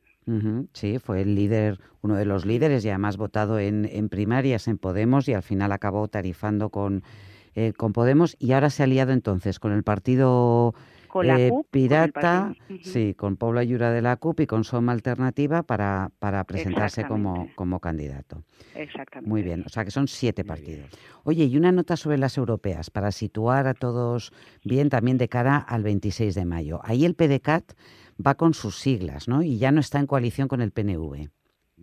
Sí, 0.74 1.00
fue 1.00 1.22
el 1.22 1.36
líder, 1.36 1.80
uno 2.02 2.16
de 2.16 2.26
los 2.26 2.46
líderes 2.46 2.84
y 2.84 2.90
además 2.90 3.16
votado 3.16 3.60
en 3.60 4.10
primarias 4.10 4.68
en 4.68 4.78
Podemos 4.78 5.30
y 5.30 5.34
al 5.34 5.42
final 5.42 5.72
acabó 5.72 6.10
tarifando 6.10 6.70
con 6.70 7.04
eh, 7.60 7.74
con 7.74 7.92
Podemos 7.92 8.38
y 8.38 8.52
ahora 8.52 8.70
se 8.70 8.84
ha 8.84 8.86
aliado 8.86 9.14
entonces 9.14 9.60
con 9.60 9.72
el 9.72 9.82
partido 9.82 10.76
eh, 11.26 11.52
Pirata, 11.72 12.54
sí, 12.82 13.14
con 13.14 13.38
Paula 13.38 13.62
Ayura 13.62 13.92
de 13.92 14.02
la 14.02 14.18
CUP 14.18 14.42
y 14.42 14.48
con 14.48 14.64
Soma 14.64 14.92
Alternativa 14.92 15.64
para, 15.64 16.12
para 16.20 16.44
presentarse 16.44 17.06
como, 17.06 17.50
como 17.56 17.80
candidato. 17.80 18.44
Exactamente. 18.76 19.30
Muy 19.30 19.44
bien, 19.44 19.64
o 19.66 19.70
sea 19.70 19.86
que 19.86 19.92
son 19.92 20.08
siete 20.08 20.44
partidos. 20.44 20.90
Oye, 21.24 21.46
y 21.46 21.58
una 21.58 21.72
nota 21.72 21.98
sobre 21.98 22.18
las 22.18 22.38
europeas 22.38 22.90
para 22.90 23.12
situar 23.12 23.68
a 23.68 23.74
todos 23.74 24.32
bien 24.64 24.90
también 24.90 25.18
de 25.18 25.28
cara 25.28 25.58
al 25.58 25.84
26 25.84 26.36
de 26.36 26.46
mayo. 26.46 26.80
Ahí 26.84 27.06
el 27.06 27.16
PDCAT 27.16 27.74
va 28.26 28.36
con 28.36 28.54
sus 28.54 28.78
siglas, 28.78 29.28
¿no? 29.28 29.44
Y 29.44 29.58
ya 29.58 29.72
no 29.72 29.80
está 29.80 30.00
en 30.00 30.08
coalición 30.08 30.48
con 30.48 30.62
el 30.62 30.72
PNV. 30.72 31.30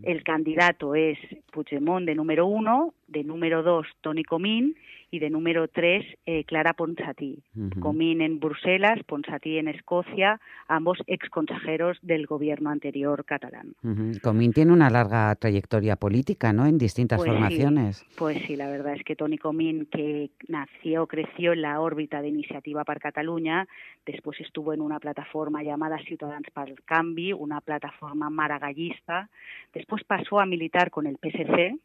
El 0.02 0.24
candidato 0.24 0.94
es 0.94 1.18
Puigdemont 1.52 2.04
de 2.04 2.14
número 2.16 2.46
uno, 2.46 2.94
de 3.08 3.24
número 3.24 3.62
dos 3.62 3.86
Tony 4.00 4.24
Comín 4.24 4.76
y 5.10 5.20
de 5.20 5.30
número 5.30 5.68
tres 5.68 6.04
eh, 6.26 6.42
Clara 6.44 6.72
Ponsatí. 6.72 7.38
Comín 7.78 8.20
en 8.20 8.40
Bruselas, 8.40 8.98
Ponsatí 9.06 9.58
en 9.58 9.68
Escocia, 9.68 10.40
ambos 10.66 10.98
ex 11.06 11.28
consejeros 11.30 11.98
del 12.02 12.26
gobierno 12.26 12.70
anterior 12.70 13.24
catalán. 13.24 13.74
Comín 14.22 14.52
tiene 14.52 14.72
una 14.72 14.90
larga 14.90 15.32
trayectoria 15.36 15.94
política, 15.94 16.52
¿no? 16.52 16.66
En 16.66 16.78
distintas 16.78 17.18
pues 17.18 17.30
formaciones. 17.30 18.04
pues 18.18 18.38
sí, 18.46 18.56
la 18.56 18.68
verdad 18.68 18.94
es 18.94 19.04
que 19.04 19.14
Tony 19.14 19.38
Comín, 19.38 19.86
que 19.86 20.30
nació, 20.48 21.06
creció 21.06 21.52
en 21.52 21.62
la 21.62 21.80
órbita 21.80 22.20
de 22.20 22.28
Iniciativa 22.28 22.84
para 22.84 22.98
Cataluña, 22.98 23.68
después 24.04 24.40
estuvo 24.40 24.72
en 24.72 24.80
una 24.80 24.98
plataforma 24.98 25.62
llamada 25.62 25.98
Ciutadans 25.98 26.48
el 26.66 26.82
Canvi, 26.84 27.32
una 27.32 27.60
plataforma 27.60 28.30
maragallista, 28.30 29.28
después 29.72 30.02
pasó 30.04 30.40
a 30.40 30.46
militar 30.46 30.90
con 30.90 31.06
el 31.06 31.18
PSC, 31.18 31.78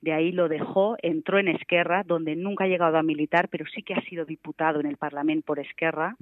de 0.00 0.12
ahí 0.12 0.32
lo 0.32 0.48
dejó, 0.48 0.96
entró 1.02 1.38
en 1.38 1.48
Esquerra, 1.48 2.02
donde 2.04 2.36
nunca 2.36 2.64
ha 2.64 2.68
llegado 2.68 2.96
a 2.96 3.02
militar, 3.02 3.48
pero 3.50 3.64
sí 3.66 3.82
que 3.82 3.94
ha 3.94 4.00
sido 4.02 4.24
diputado 4.24 4.78
en 4.80 4.86
el 4.86 4.96
Parlamento 4.96 5.46
por 5.46 5.58
Esquerra, 5.58 6.16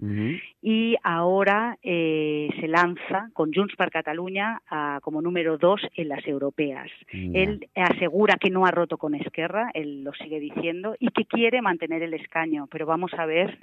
y 0.62 0.96
ahora 1.02 1.78
eh, 1.82 2.48
se 2.60 2.68
lanza 2.68 3.30
con 3.32 3.52
Junts 3.52 3.76
per 3.76 3.90
Catalunya 3.90 4.60
como 5.02 5.20
número 5.22 5.58
dos 5.58 5.80
en 5.96 6.08
las 6.08 6.26
europeas. 6.26 6.90
Él 7.12 7.68
asegura 7.74 8.36
que 8.40 8.50
no 8.50 8.66
ha 8.66 8.70
roto 8.70 8.96
con 8.96 9.14
Esquerra, 9.14 9.70
él 9.74 10.04
lo 10.04 10.12
sigue 10.14 10.40
diciendo, 10.40 10.96
y 10.98 11.08
que 11.08 11.24
quiere 11.24 11.60
mantener 11.62 12.02
el 12.02 12.14
escaño, 12.14 12.66
pero 12.70 12.86
vamos 12.86 13.12
a 13.14 13.26
ver 13.26 13.58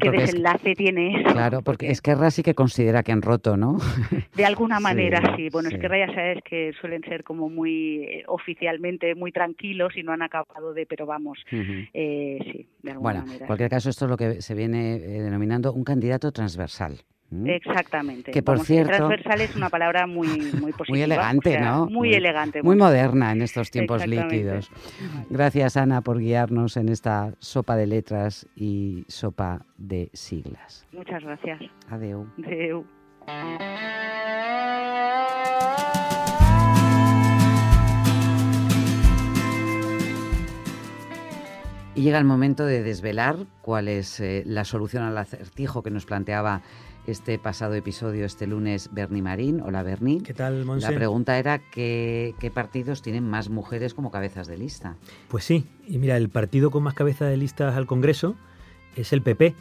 qué 0.00 0.10
desenlace 0.10 0.74
tiene 0.74 1.20
eso. 1.20 1.32
Claro, 1.32 1.62
porque, 1.62 1.90
Esquerra 1.90 2.30
sí 2.30 2.42
que 2.42 2.54
considera 2.54 3.02
que 3.02 3.12
han 3.12 3.22
roto, 3.22 3.56
¿no? 3.56 3.78
De 4.34 4.44
alguna 4.44 4.80
manera, 4.80 5.36
sí. 5.36 5.48
Bueno, 5.50 5.68
Esquerra 5.68 6.06
ya 6.06 6.14
sabes 6.14 6.42
que 6.44 6.72
suelen 6.80 7.02
ser 7.02 7.24
como 7.24 7.48
muy 7.48 8.04
eh, 8.04 8.24
oficialmente 8.26 9.14
muy 9.20 9.30
tranquilos 9.30 9.96
y 9.96 10.02
no 10.02 10.12
han 10.12 10.22
acabado 10.22 10.74
de, 10.74 10.86
pero 10.86 11.06
vamos, 11.06 11.38
eh, 11.52 12.38
sí, 12.42 12.68
de 12.82 12.90
alguna 12.90 13.12
bueno, 13.12 13.26
manera. 13.26 13.44
en 13.44 13.46
cualquier 13.46 13.70
caso, 13.70 13.90
esto 13.90 14.06
es 14.06 14.10
lo 14.10 14.16
que 14.16 14.42
se 14.42 14.54
viene 14.54 14.96
eh, 14.96 15.22
denominando 15.22 15.72
un 15.72 15.84
candidato 15.84 16.32
transversal. 16.32 16.98
Exactamente. 17.46 18.32
Que 18.32 18.42
por 18.42 18.58
cierto, 18.60 18.90
transversal 18.90 19.40
es 19.40 19.54
una 19.54 19.68
palabra 19.68 20.06
muy 20.08 20.26
muy 20.26 20.72
positiva, 20.76 20.88
muy 20.88 21.02
elegante, 21.02 21.60
¿no? 21.60 21.86
Muy, 21.86 22.12
elegante, 22.14 22.62
muy, 22.62 22.74
moderna 22.76 23.32
en 23.32 23.42
estos 23.42 23.70
tiempos 23.70 24.06
líquidos. 24.06 24.70
Gracias 25.28 25.76
Ana 25.76 26.00
por 26.00 26.18
guiarnos 26.18 26.76
en 26.76 26.88
esta 26.88 27.34
sopa 27.38 27.76
de 27.76 27.86
letras 27.86 28.48
y 28.56 29.04
sopa 29.06 29.64
de 29.76 30.10
siglas. 30.12 30.86
Muchas 30.92 31.22
gracias. 31.22 31.60
Adeu. 31.88 32.26
Adeu. 32.44 32.84
Y 41.94 42.02
llega 42.02 42.18
el 42.18 42.24
momento 42.24 42.64
de 42.66 42.82
desvelar 42.82 43.46
cuál 43.62 43.88
es 43.88 44.20
eh, 44.20 44.44
la 44.46 44.64
solución 44.64 45.02
al 45.02 45.18
acertijo 45.18 45.82
que 45.82 45.90
nos 45.90 46.06
planteaba 46.06 46.62
este 47.06 47.38
pasado 47.38 47.74
episodio, 47.74 48.24
este 48.24 48.46
lunes, 48.46 48.90
Bernie 48.92 49.22
Marín. 49.22 49.60
Hola, 49.60 49.82
Bernie. 49.82 50.22
¿Qué 50.22 50.32
tal, 50.32 50.64
Monse? 50.64 50.88
La 50.88 50.96
pregunta 50.96 51.36
era 51.36 51.58
¿qué, 51.58 52.34
qué 52.38 52.50
partidos 52.50 53.02
tienen 53.02 53.28
más 53.28 53.48
mujeres 53.48 53.94
como 53.94 54.12
cabezas 54.12 54.46
de 54.46 54.56
lista. 54.56 54.96
Pues 55.28 55.44
sí, 55.44 55.66
y 55.88 55.98
mira, 55.98 56.16
el 56.16 56.28
partido 56.28 56.70
con 56.70 56.84
más 56.84 56.94
cabezas 56.94 57.28
de 57.28 57.36
listas 57.36 57.76
al 57.76 57.86
Congreso 57.86 58.36
es 58.94 59.12
el 59.12 59.22
PP, 59.22 59.56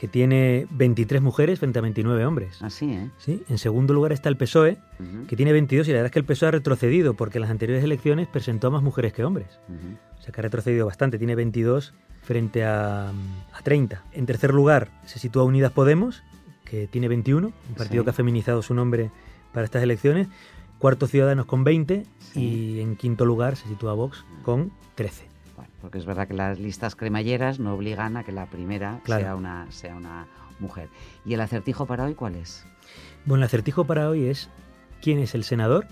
que 0.00 0.08
tiene 0.08 0.66
23 0.70 1.20
mujeres 1.20 1.58
frente 1.58 1.78
a 1.78 1.82
29 1.82 2.24
hombres. 2.24 2.62
Así, 2.62 2.90
¿eh? 2.90 3.10
Sí. 3.18 3.42
En 3.50 3.58
segundo 3.58 3.92
lugar 3.92 4.12
está 4.12 4.30
el 4.30 4.38
PSOE, 4.38 4.78
que 5.28 5.36
tiene 5.36 5.52
22 5.52 5.86
y 5.88 5.90
la 5.90 5.96
verdad 5.98 6.06
es 6.06 6.12
que 6.12 6.18
el 6.20 6.24
PSOE 6.24 6.48
ha 6.48 6.52
retrocedido 6.52 7.12
porque 7.12 7.36
en 7.36 7.42
las 7.42 7.50
anteriores 7.50 7.84
elecciones 7.84 8.26
presentó 8.26 8.68
a 8.68 8.70
más 8.70 8.82
mujeres 8.82 9.12
que 9.12 9.24
hombres. 9.24 9.60
O 10.18 10.22
sea 10.22 10.32
que 10.32 10.40
ha 10.40 10.42
retrocedido 10.42 10.86
bastante, 10.86 11.18
tiene 11.18 11.34
22 11.34 11.92
frente 12.22 12.64
a, 12.64 13.12
30. 13.62 14.02
En 14.12 14.24
tercer 14.24 14.54
lugar 14.54 14.88
se 15.04 15.18
sitúa 15.18 15.44
Unidas 15.44 15.72
Podemos, 15.72 16.22
que 16.64 16.86
tiene 16.86 17.06
21, 17.08 17.48
un 17.48 17.74
partido 17.74 18.02
que 18.02 18.08
ha 18.08 18.14
feminizado 18.14 18.62
su 18.62 18.72
nombre 18.72 19.10
para 19.52 19.66
estas 19.66 19.82
elecciones. 19.82 20.28
Cuarto 20.78 21.08
Ciudadanos 21.08 21.44
con 21.44 21.62
20 21.62 22.06
y 22.34 22.80
en 22.80 22.96
quinto 22.96 23.26
lugar 23.26 23.56
se 23.56 23.68
sitúa 23.68 23.92
Vox 23.92 24.24
con 24.44 24.72
13 24.94 25.29
porque 25.80 25.98
es 25.98 26.06
verdad 26.06 26.28
que 26.28 26.34
las 26.34 26.58
listas 26.58 26.96
cremalleras 26.96 27.58
no 27.58 27.74
obligan 27.74 28.16
a 28.16 28.24
que 28.24 28.32
la 28.32 28.46
primera 28.46 29.00
sea, 29.04 29.36
una, 29.36 29.70
sea 29.70 29.96
una 29.96 30.26
mujer. 30.58 30.88
¿Y 31.24 31.34
el 31.34 31.40
acertijo 31.40 31.86
para 31.86 32.04
hoy 32.04 32.14
cuál 32.14 32.36
es? 32.36 32.64
Bueno, 33.24 33.42
el 33.42 33.46
acertijo 33.46 33.84
para 33.84 34.08
hoy 34.08 34.26
es 34.26 34.48
quién 35.00 35.18
es 35.18 35.34
el 35.34 35.44
senador 35.44 35.86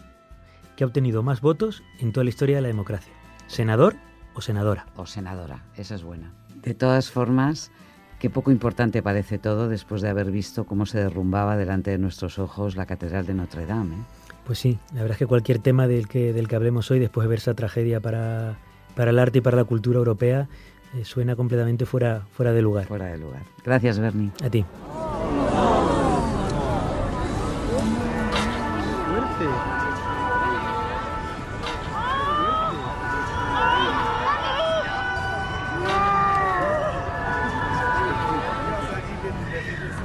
que 0.76 0.84
ha 0.84 0.86
obtenido 0.86 1.22
más 1.22 1.40
votos 1.40 1.82
en 1.98 2.12
toda 2.12 2.24
la 2.24 2.30
historia 2.30 2.56
de 2.56 2.62
la 2.62 2.68
democracia. 2.68 3.12
¿Senador 3.46 3.96
o 4.34 4.40
senadora? 4.40 4.86
O 4.96 5.06
senadora, 5.06 5.64
esa 5.76 5.94
es 5.94 6.02
buena. 6.02 6.32
De 6.62 6.74
todas 6.74 7.10
formas, 7.10 7.72
qué 8.18 8.30
poco 8.30 8.50
importante 8.50 9.02
parece 9.02 9.38
todo 9.38 9.68
después 9.68 10.02
de 10.02 10.08
haber 10.08 10.30
visto 10.30 10.64
cómo 10.64 10.86
se 10.86 10.98
derrumbaba 10.98 11.56
delante 11.56 11.90
de 11.90 11.98
nuestros 11.98 12.38
ojos 12.38 12.76
la 12.76 12.86
Catedral 12.86 13.26
de 13.26 13.34
Notre 13.34 13.66
Dame. 13.66 13.96
¿eh? 13.96 14.04
Pues 14.46 14.58
sí, 14.60 14.78
la 14.94 15.02
verdad 15.02 15.12
es 15.12 15.18
que 15.18 15.26
cualquier 15.26 15.58
tema 15.58 15.86
del 15.86 16.08
que, 16.08 16.32
del 16.32 16.48
que 16.48 16.56
hablemos 16.56 16.90
hoy, 16.90 16.98
después 16.98 17.24
de 17.24 17.28
ver 17.28 17.38
esa 17.38 17.54
tragedia 17.54 18.00
para 18.00 18.56
para 18.98 19.12
el 19.12 19.18
arte 19.20 19.38
y 19.38 19.40
para 19.40 19.56
la 19.56 19.62
cultura 19.62 19.98
europea 19.98 20.48
eh, 20.96 21.04
suena 21.04 21.36
completamente 21.36 21.86
fuera, 21.86 22.26
fuera 22.32 22.52
de 22.52 22.60
lugar. 22.62 22.86
Fuera 22.86 23.06
de 23.06 23.18
lugar. 23.18 23.42
Gracias, 23.64 24.00
Bernie. 24.00 24.32
A 24.42 24.50
ti. 24.50 24.64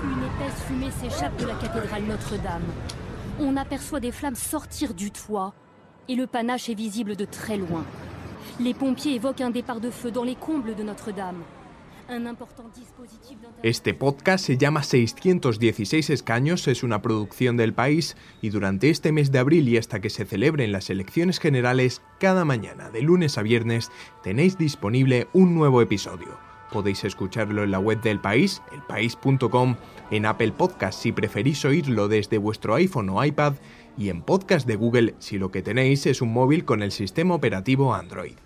Une 0.03 0.23
épaisse 0.23 0.61
fumée 0.67 0.91
s'échappe 0.91 1.35
de 1.39 1.47
la 1.47 1.55
cathédrale 1.55 2.03
Notre-Dame. 2.03 2.61
On 3.39 3.57
aperçoit 3.57 3.99
des 3.99 4.11
flammes 4.11 4.35
sortir 4.35 4.93
du 4.93 5.09
toit 5.09 5.55
et 6.07 6.15
le 6.15 6.27
panache 6.27 6.69
est 6.69 6.75
visible 6.75 7.15
de 7.15 7.25
très 7.25 7.57
loin. 7.57 7.83
Les 8.59 8.73
pompiers 8.73 9.15
évoquent 9.15 9.41
un 9.41 9.49
départ 9.49 9.79
de 9.79 9.89
feu 9.89 10.11
dans 10.11 10.23
les 10.23 10.35
combles 10.35 10.75
de 10.75 10.83
Notre-Dame. 10.83 11.43
Este 13.63 13.93
podcast 13.93 14.45
se 14.45 14.57
llama 14.57 14.83
616 14.83 16.09
escaños, 16.09 16.67
es 16.67 16.83
una 16.83 17.01
producción 17.01 17.55
del 17.55 17.73
país 17.73 18.17
y 18.41 18.49
durante 18.49 18.89
este 18.89 19.11
mes 19.11 19.31
de 19.31 19.39
abril 19.39 19.69
y 19.69 19.77
hasta 19.77 20.01
que 20.01 20.09
se 20.09 20.25
celebren 20.25 20.71
las 20.71 20.89
elecciones 20.89 21.39
generales, 21.39 22.01
cada 22.19 22.43
mañana, 22.45 22.89
de 22.89 23.01
lunes 23.01 23.37
a 23.37 23.41
viernes, 23.41 23.89
tenéis 24.21 24.57
disponible 24.57 25.27
un 25.33 25.55
nuevo 25.55 25.81
episodio. 25.81 26.37
Podéis 26.71 27.03
escucharlo 27.03 27.63
en 27.63 27.71
la 27.71 27.79
web 27.79 28.01
del 28.01 28.19
país, 28.19 28.61
elpaís.com, 28.71 29.75
en 30.11 30.25
Apple 30.25 30.51
Podcast 30.51 30.99
si 30.99 31.11
preferís 31.11 31.63
oírlo 31.65 32.07
desde 32.07 32.37
vuestro 32.37 32.75
iPhone 32.75 33.09
o 33.09 33.23
iPad 33.23 33.53
y 33.97 34.09
en 34.09 34.21
podcast 34.21 34.67
de 34.67 34.75
Google 34.75 35.15
si 35.19 35.37
lo 35.37 35.51
que 35.51 35.61
tenéis 35.61 36.05
es 36.05 36.21
un 36.21 36.33
móvil 36.33 36.65
con 36.65 36.81
el 36.81 36.91
sistema 36.91 37.35
operativo 37.35 37.93
Android. 37.93 38.42